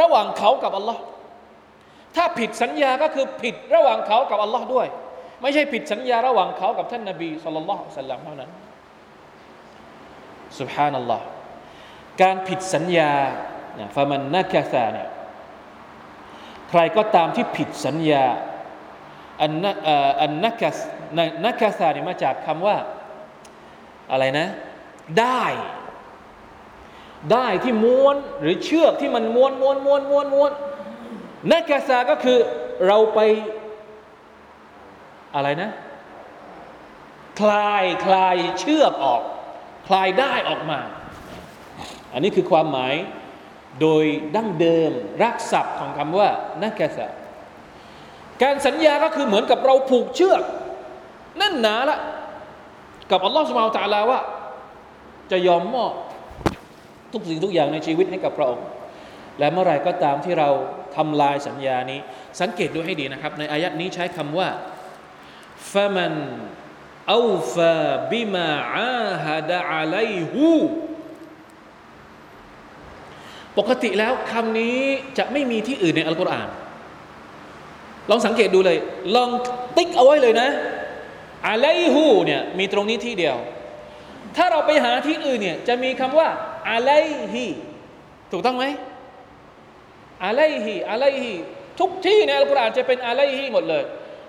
[0.00, 1.00] ระหว่างเขากับอัลลอฮ์
[2.16, 4.86] ถ้าผิดสัญญาก็คือผิดระหว่างเขากับอัลลอฮ์ด้วย
[5.42, 8.50] ไม่ใช่ผิดสัญญาระหว่างเขากับท่านนบีสุลต่านละสัลลัมเท่านั้น
[10.60, 11.24] สุบฮานัลลอฮ์
[12.22, 13.12] การผิดสัญญา
[13.96, 15.08] ฟามันนักซาเนี่ย
[16.70, 18.24] ใครก็ตามที่ผิดสัญญา
[19.40, 19.76] อันนัก
[20.20, 20.54] อันนัก
[21.44, 22.76] นักซาเนี่ยมาจากคำว่า
[24.10, 24.46] อะไรนะ
[25.20, 25.44] ได้
[27.32, 30.52] ได้ที่ม้วนหรือเชือกที่มันม้วนม้วนม้วนม้วนม้วน
[31.50, 32.38] นักษาก็คือ
[32.86, 33.20] เราไป
[35.34, 35.70] อะไรนะ
[37.40, 39.22] คลายคลายเชือกออก
[39.86, 40.80] คลายได้ออกมา
[42.12, 42.94] อันนี้คือความหมาย
[43.80, 44.04] โดย
[44.36, 44.90] ดั้งเดิม
[45.22, 46.28] รักศัพท์ของคำว่า
[46.62, 47.08] นักษา
[48.42, 50.42] การสัญญาก็คือเหมือนกับเราผูกเชือก
[51.40, 51.98] นั่นหนาละ
[53.10, 54.20] กับอัลลอฮฺสุบฮาวตะลาว่า
[55.30, 55.92] จะยอมมอบ
[57.12, 58.66] ทุกสิ่งทุกอย่างในชีวิตให้กับพระองค์
[59.38, 60.48] และเมื่อไรก็ตามที่เรา
[60.96, 62.00] ทำลายสัญญานี้
[62.40, 64.48] สังเกตดูให้ดีนะครับ ในอายัดนี้ใช้คำว่า
[65.72, 66.14] ฟะมัน
[67.14, 67.74] อูฟา
[68.12, 70.52] บิมาอาฮดะอะลัยฮู
[73.58, 74.78] ปกติแล้วคำนี้
[75.18, 76.48] จะไม่มีที่อื่นในอัลกุรอาน
[78.10, 78.78] ลองสังเกตดูเลย
[79.14, 79.30] ลอง
[79.76, 80.48] ติ๊กเอาไว้เลยนะ
[81.48, 83.36] อะไลฮูเนี่ยมีตรงนี้ที่เดียว
[84.36, 86.28] ถ้าเราไปหาที่อื่นเนี่ยจะมีคำว่า
[86.70, 86.92] อะไล
[87.32, 87.46] ฮี
[88.32, 88.64] ถูกต้องไหม
[90.24, 91.34] อะไลฮีอะไลฮี
[91.80, 93.84] ทุกที่ในอัลกุรอานจะเป็นอะไลฮีหมดเลย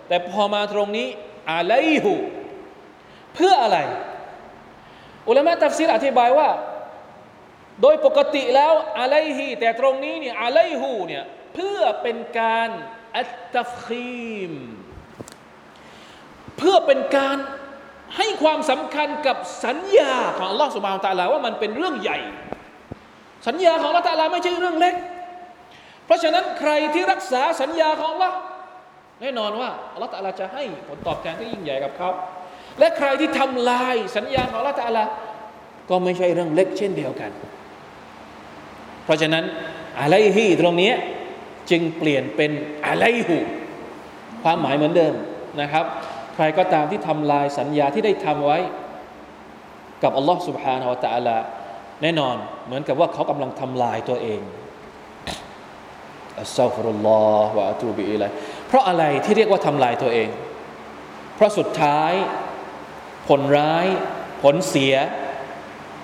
[0.08, 1.08] แต่พอมาตรงนี้
[1.52, 1.74] อะไล
[2.04, 2.14] ฮู
[3.36, 3.78] เพื่ออะไร
[5.28, 6.50] อุลามะตัฟซีรอธิบายว่า
[7.82, 11.24] โดยปกติแล้วอะไลฮีแต่ตรงนี้เนี่ยอะไลฮูเนี่ย
[11.54, 12.70] เพื่อเป็นการ
[13.18, 14.52] อัตตฟคีม
[16.58, 17.38] เพื่อเป็นการ
[18.18, 22.20] ให้ความสำคัญกับสัญญาของอัลลอฮฺสุบานตะลาว่ามันเป็นเรื่องใหญ่
[23.48, 24.96] สัญญาของอัลลอฮฺตะลาไม่ใช่เรื่องเล็ก
[26.06, 28.36] เพราะฉะนั้นใครที่รักษาสัญญาของอัลลอฮฺ
[29.22, 32.10] แน่นอนว่าอัลลอฮฺตะลาจะให้ผลตอบแทนที่ยิ่งใหญ่กับเขา
[32.80, 35.04] และใครที่ทำลายสัญญาของอัลลอฮฺตะลา
[35.90, 37.32] ก็ไม่ใช่เรื่องเล็กเช่นเดียวกัน
[39.07, 39.45] เพราะฉะนั้น
[40.01, 40.93] อะไรฮีตรงนี้
[41.71, 42.51] จึงเปลี่ยนเป็น
[42.87, 43.39] อะไรหู
[44.43, 45.15] ความหมายเหมือนเดิม
[45.61, 45.85] นะครับ
[46.35, 48.59] ใครก็ตามที่ทำลายสัญญาที่ได้ทำไว้
[50.03, 51.37] กับอัลลอฮ์ سبحانه และ تعالى
[52.03, 54.41] แน่นอนเหมือนกับว่าเขากำลังทำลายตัวเอง
[56.41, 58.31] อัสซาฟุรุลลอฮ์วะอะตูบิอิลัย
[58.69, 60.29] เพราะอะไรที่เรียกว่าทำลายตัวเอง
[61.35, 62.13] เพราะสุดท้าย
[63.29, 63.87] ผลร้าย
[64.43, 64.95] ผลเสีย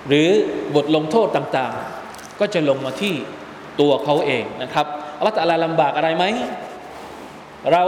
[0.08, 0.28] หรือ
[0.74, 1.91] บทลงโทษต่างๆ
[2.39, 3.15] ก็จะลงมาที่
[3.79, 4.85] ตัวเขาเองนะครับ
[5.17, 6.25] อัลลอฮฺตะลาลำบากอะไรไหม
[7.73, 7.83] เรา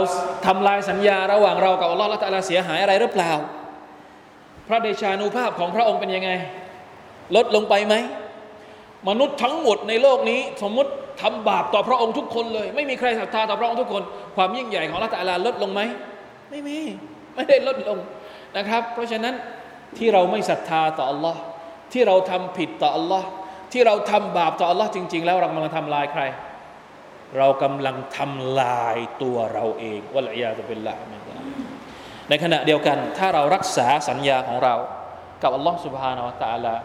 [0.46, 3.32] ทำลายสัญญาระหว่างเรากับอัลลอฮฺละตะลาเสียหายอะไรหรือเปล่า
[4.68, 6.30] พระเดชานุภาพของพระองค์เป็นยังไง
[7.36, 7.94] ลดลงไปไหม
[9.08, 10.90] มนุษย์ทั้งหมดในโลกนี้ สมมติ
[11.22, 14.02] ทำบาปต่อพระองค์ทุกคนเลย ไม่มีใครศรัทธาต่อพระองค์ทุกคน
[14.36, 15.80] ความยิ่งใหญ่ของละตะลาลดลงไหม
[16.50, 16.78] ไม่มี
[17.34, 17.98] ไม่ได้ลดลง
[18.56, 19.34] นะครับ เพราะฉะนั้น
[19.98, 21.40] ที่เราไม่ศรัทธาต่ออัลลอฮ์
[21.92, 23.28] ที่เราทำผิดต่ออัลลอฮ์
[23.75, 26.23] ที่เราทำบาปต่ออัลลอฮ์จริง ๆ แล้วเรากำลังทำลายใคร
[27.37, 31.21] เรากำลังทำลายตัวเราเองวะลัยยาตุบิลละมิน
[32.29, 34.73] ในขณะเดียวกัน ถ้าเรารักษาสัญญาของเรา
[35.43, 36.75] กับอัลลอฮ์ سبحانه และ تعالى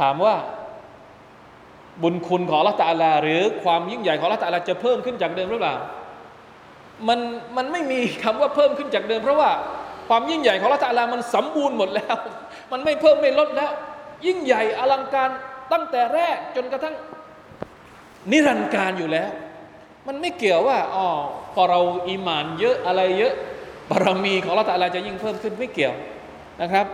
[0.00, 0.34] ถามว่า
[2.02, 5.76] บุญคุณของอัลลอฮ์ تعالى หรือความยิ่งใหญ่ของอัลลอฮ์ تعالى จะเพิ่มขึ้นจากเดิมหรือเปล่า
[7.08, 7.18] มัน
[7.56, 9.50] มันไม่มีคำว่าเพิ่มขึ้นจากเดิม เพราะว่า
[10.08, 12.16] ความยิ่งใหญ่ของอัลลอฮ์ تعالى มันสมบูรณ์หมดแล้ว
[12.72, 13.70] มันไม่เพิ่มไม่ลดแล้ว
[14.26, 15.30] ยิ่งใหญ่อลังการ
[15.71, 16.95] ตั้งแต่แรกจนกระทั่ง
[18.31, 19.29] นิรันดร์การอยู่แล้ว
[20.07, 21.07] มันไม่เกี่ยวว่าอ๋อ
[21.53, 23.33] พอเราอีหมานเยอะอะไรเยอะ
[23.89, 25.93] บารมีของเราแต่ละจะยิ่งเพิ่มขึ้นไม่เกี่ยว
[26.61, 26.85] นะครับ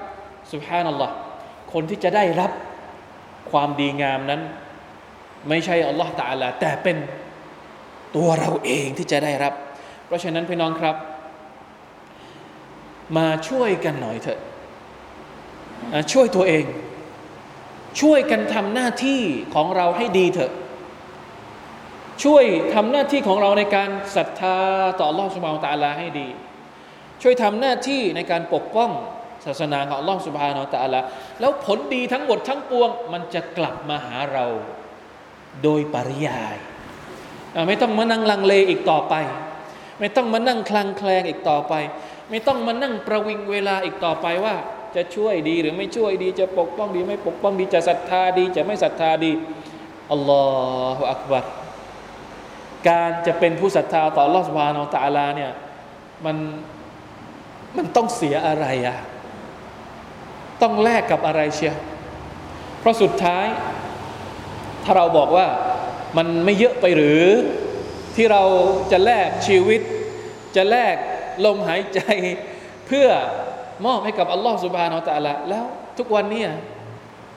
[0.52, 1.14] สุภานัลลอฮ์
[1.74, 2.52] คนที่จะได้รับ
[3.52, 4.42] ความดีงามนั้น
[5.50, 6.98] ไม่ใช่อัลลอฮ์ตาลาแต่เป็น
[8.16, 9.54] ตัวเราเองที่จะได้รับ
[10.06, 10.96] เพราะฉะนั้นพี่น้องครับ
[13.18, 14.40] มาช่วยกันหน่อยเถอะ
[16.12, 16.64] ช่วยตัวเอง
[18.02, 19.22] ช่วยกันทำหน้าที่
[19.56, 20.52] ของเราให้ดีเถอะ
[22.24, 24.58] ช่วยทำหน้าที่ของเราในการศรัทธา
[25.00, 26.28] ต่อลอสุบานตาลาให้ดี
[27.22, 28.92] ช่วยทำหน้าที่ในการปกป้อง
[29.46, 31.00] ศาสนาของลอสุบานตาลา
[31.40, 34.46] แล้วผลดีทั้งหมดทั้งปวง มันจะกลับมาหาเรา
[35.64, 36.56] โดยปริยาย
[37.68, 39.16] ไม่ต้องมานั่งลังเลอีกต่อไป
[40.00, 41.74] ไม่ต้องมานั่งคลางแคลงอีกต่อไป
[42.30, 44.56] ไม่ต้องมานั่งประวิงเวลาอีกต่อไปว่า
[44.96, 49.32] จะช่วยดีหรือไม่ช่วยดี จะปกป้องดี ไม่ปกป้องดีจะศรัทธาดี จะไม่ศรัทธาดี
[50.12, 50.46] อัลลอ
[50.98, 51.46] ฮฺอักบัร
[52.88, 55.52] การจะเป็นผู้ศรัทธาต่อลอสวานอตาลาเนี่ย
[56.26, 56.38] มัน
[57.78, 58.98] มันต้องเสียอะไรอะ
[60.62, 61.76] ต้องแลกกับอะไรเชียว
[62.80, 63.48] เพราะสุดท้าย
[64.84, 65.48] ถ้าเราบอกว่า
[66.18, 67.24] มันไม่เยอะไปหรือ
[68.16, 68.44] ที่เรา
[68.92, 69.82] จะแลกชีวิต
[70.56, 70.96] จะแลก
[71.46, 72.00] ลมหายใจ
[72.88, 73.08] เพื่อ
[73.86, 75.66] มอบให้กับอัลลอฮฺสุบฮานาอัลละแล้ว
[75.98, 76.50] ทุกวันเนี่ย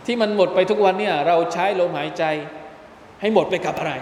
[0.06, 2.24] ที่มันหมดไปทุกวันเนี่ยเราใช้ลมหายใจ
[3.20, 3.92] ให้หมดไปกับอะไร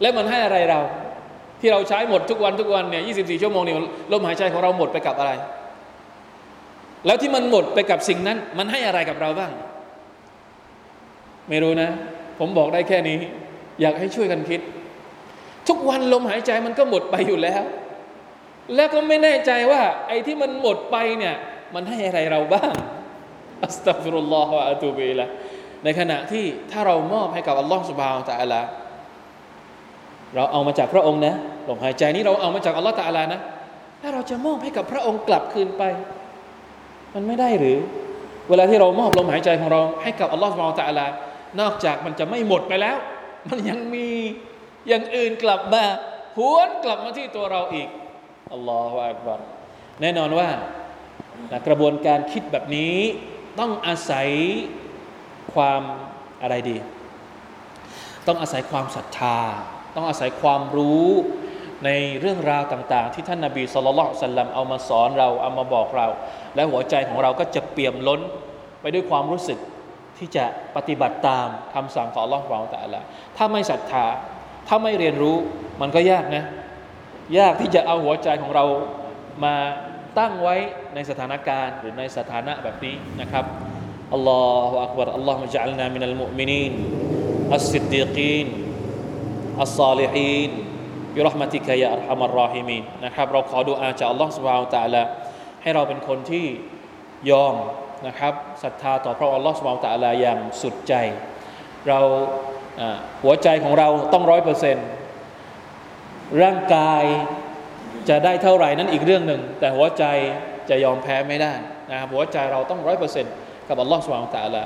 [0.00, 0.80] แล้วมันให้อะไรเรา
[1.60, 3.76] ที่เราใช้หมดทุกวันทุกวันเนี่ย24 ชั่วโมงเนี่ย
[4.12, 5.32] ลมหายใจของเราหมดไปกับอะไร
[7.06, 9.52] แล้วที่มันหมดไปกับสิ่งนั้น มันให้อะไรกับเราบ้าง
[11.48, 11.90] ไม่รู้นะ
[12.38, 13.18] ผมบอกได้แค่นี้
[13.80, 14.60] อยากให้ช่วยกันคิด
[15.68, 17.62] ทุกวันลมหายใจมันก็หมดไปอยู่แล้ว
[18.74, 21.34] แล้วก็ไม่แน่ใจว่า ไอ้ที่มันหมดไปเนี่ย
[21.74, 22.74] มันให้อะไรเราบ้าง
[23.64, 25.26] อัสตัฟิรุลลอฮฺวะอะตูบิละ
[25.84, 28.60] ในขณะที่ถ้าเรามอบให้กับอัลลอฮฺสุบฮาวตะอัลา
[30.34, 31.34] เราเอามาจากพระองค์นะ
[31.68, 33.40] ลมหายใจนี้เราเอามาจากอัลลอฮฺตาลานะ
[34.02, 35.82] ถ้าเราจะมอบให้กับพระองค์กลับคืนไป
[37.14, 37.78] มันไม่ได้หรือ
[38.48, 41.06] เวลาที่เรามอบลมหายใจของเราให้กับอัลลอฮฺสุบฮานตะลา
[41.60, 42.96] นอกจากมันจะไม่หมดไปแล้ว
[43.48, 44.08] มันยังมี
[44.88, 45.84] อย่างอื่นกลับมา
[46.38, 47.88] หวนกลับมาที่ตัวเราอีก
[48.52, 49.40] อัลลอฮฺอักบาร
[50.00, 50.48] แน่นอนว่า
[51.66, 52.96] กระบวนการคิดแบบนี้
[53.58, 54.28] ต้องอาศัย
[55.54, 55.82] ความ
[56.42, 56.76] อะไรดี
[58.26, 59.38] ต้องอาศัยความศรัทธา
[59.94, 61.08] ต้องอาศัยความรู้
[61.84, 61.90] ใน
[62.20, 66.06] เรื่องราวต่างๆ ที่ท่านนาบีสุลต่านสัลลัมเอามาสอนเราเอามาบอกเรา
[66.54, 68.20] และหัวใจของเราก็จะเปี่ยมล้น
[68.80, 69.58] ไปด้วยความรู้สึก
[70.18, 70.44] ที่จะ
[70.76, 73.00] ปฏิบัติตามคำสั่งของอัลลอฮฺของแต่ละ
[73.36, 74.06] ถ้าไม่ศรัทธา
[74.68, 75.36] ถ้าไม่เรียนรู้
[75.80, 76.44] มันก็ยากนะ
[77.38, 78.64] ยากที่จะเอาหัวใจของเรา
[79.44, 79.56] มา
[80.18, 80.56] ตั้งไว้
[80.94, 83.44] ในสถานการณ์หรือในสถานะแบบนี้นะครับ
[84.14, 86.72] อัลลอฮฺอักบารอัลลอฮฺมะจัลนามินัลมุมินีน
[87.54, 88.46] อัสซิดดีกีน
[89.62, 90.50] อัลซาลิฮีน
[91.14, 95.02] บิรหมติกยาอัลฮัมรอฮิมีนนะครับเราขอดูอาจากอัลลอฮฺสุบฮาวตะลา
[95.62, 96.46] ให้เราเป็นคนที่
[97.30, 97.54] ยอม
[98.06, 100.94] นะครับศรัทธาต่อพระอัลลอฮฺสุบฮาวตะลาอย่างสุดใจ
[101.88, 101.98] เรา
[103.22, 104.86] หัวใจของเราต้องร้อยเปอร์เซ็นต์
[106.41, 107.03] ร่างกาย
[108.09, 110.03] จะได้เท่าไหร่นั้นอีกเรื่องหนึ่ง แต่หัวใจ
[110.69, 111.53] จะยอมแพ้ไม่ได้
[111.91, 113.33] นะครับหัวใจเราต้องร้อยเปอร์เซ็นต์
[113.67, 114.63] กับอัลลอฮฺสุบฮาวตะลา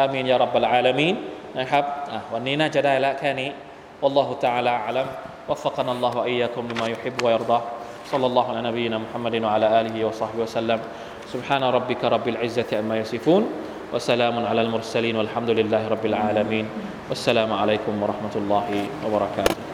[0.00, 1.14] อามีนยารับบลอาลามีน
[1.58, 1.84] นะครับ
[2.32, 3.50] วันนี้น่าจะได้ละแค่นี้
[4.02, 5.06] والله تعالى أعلم
[5.48, 7.60] وفقنا الله وإياكم لما يحب ويرضى
[8.12, 10.80] صلى الله على نبينا محمد وعلى آله وصحبه وسلم
[11.32, 13.42] سبحان ربك رب العزة أما يصفون
[13.92, 16.66] وسلام على المرسلين والحمد لله رب العالمين
[17.08, 18.68] والسلام عليكم ورحمة الله
[19.04, 19.69] وبركاته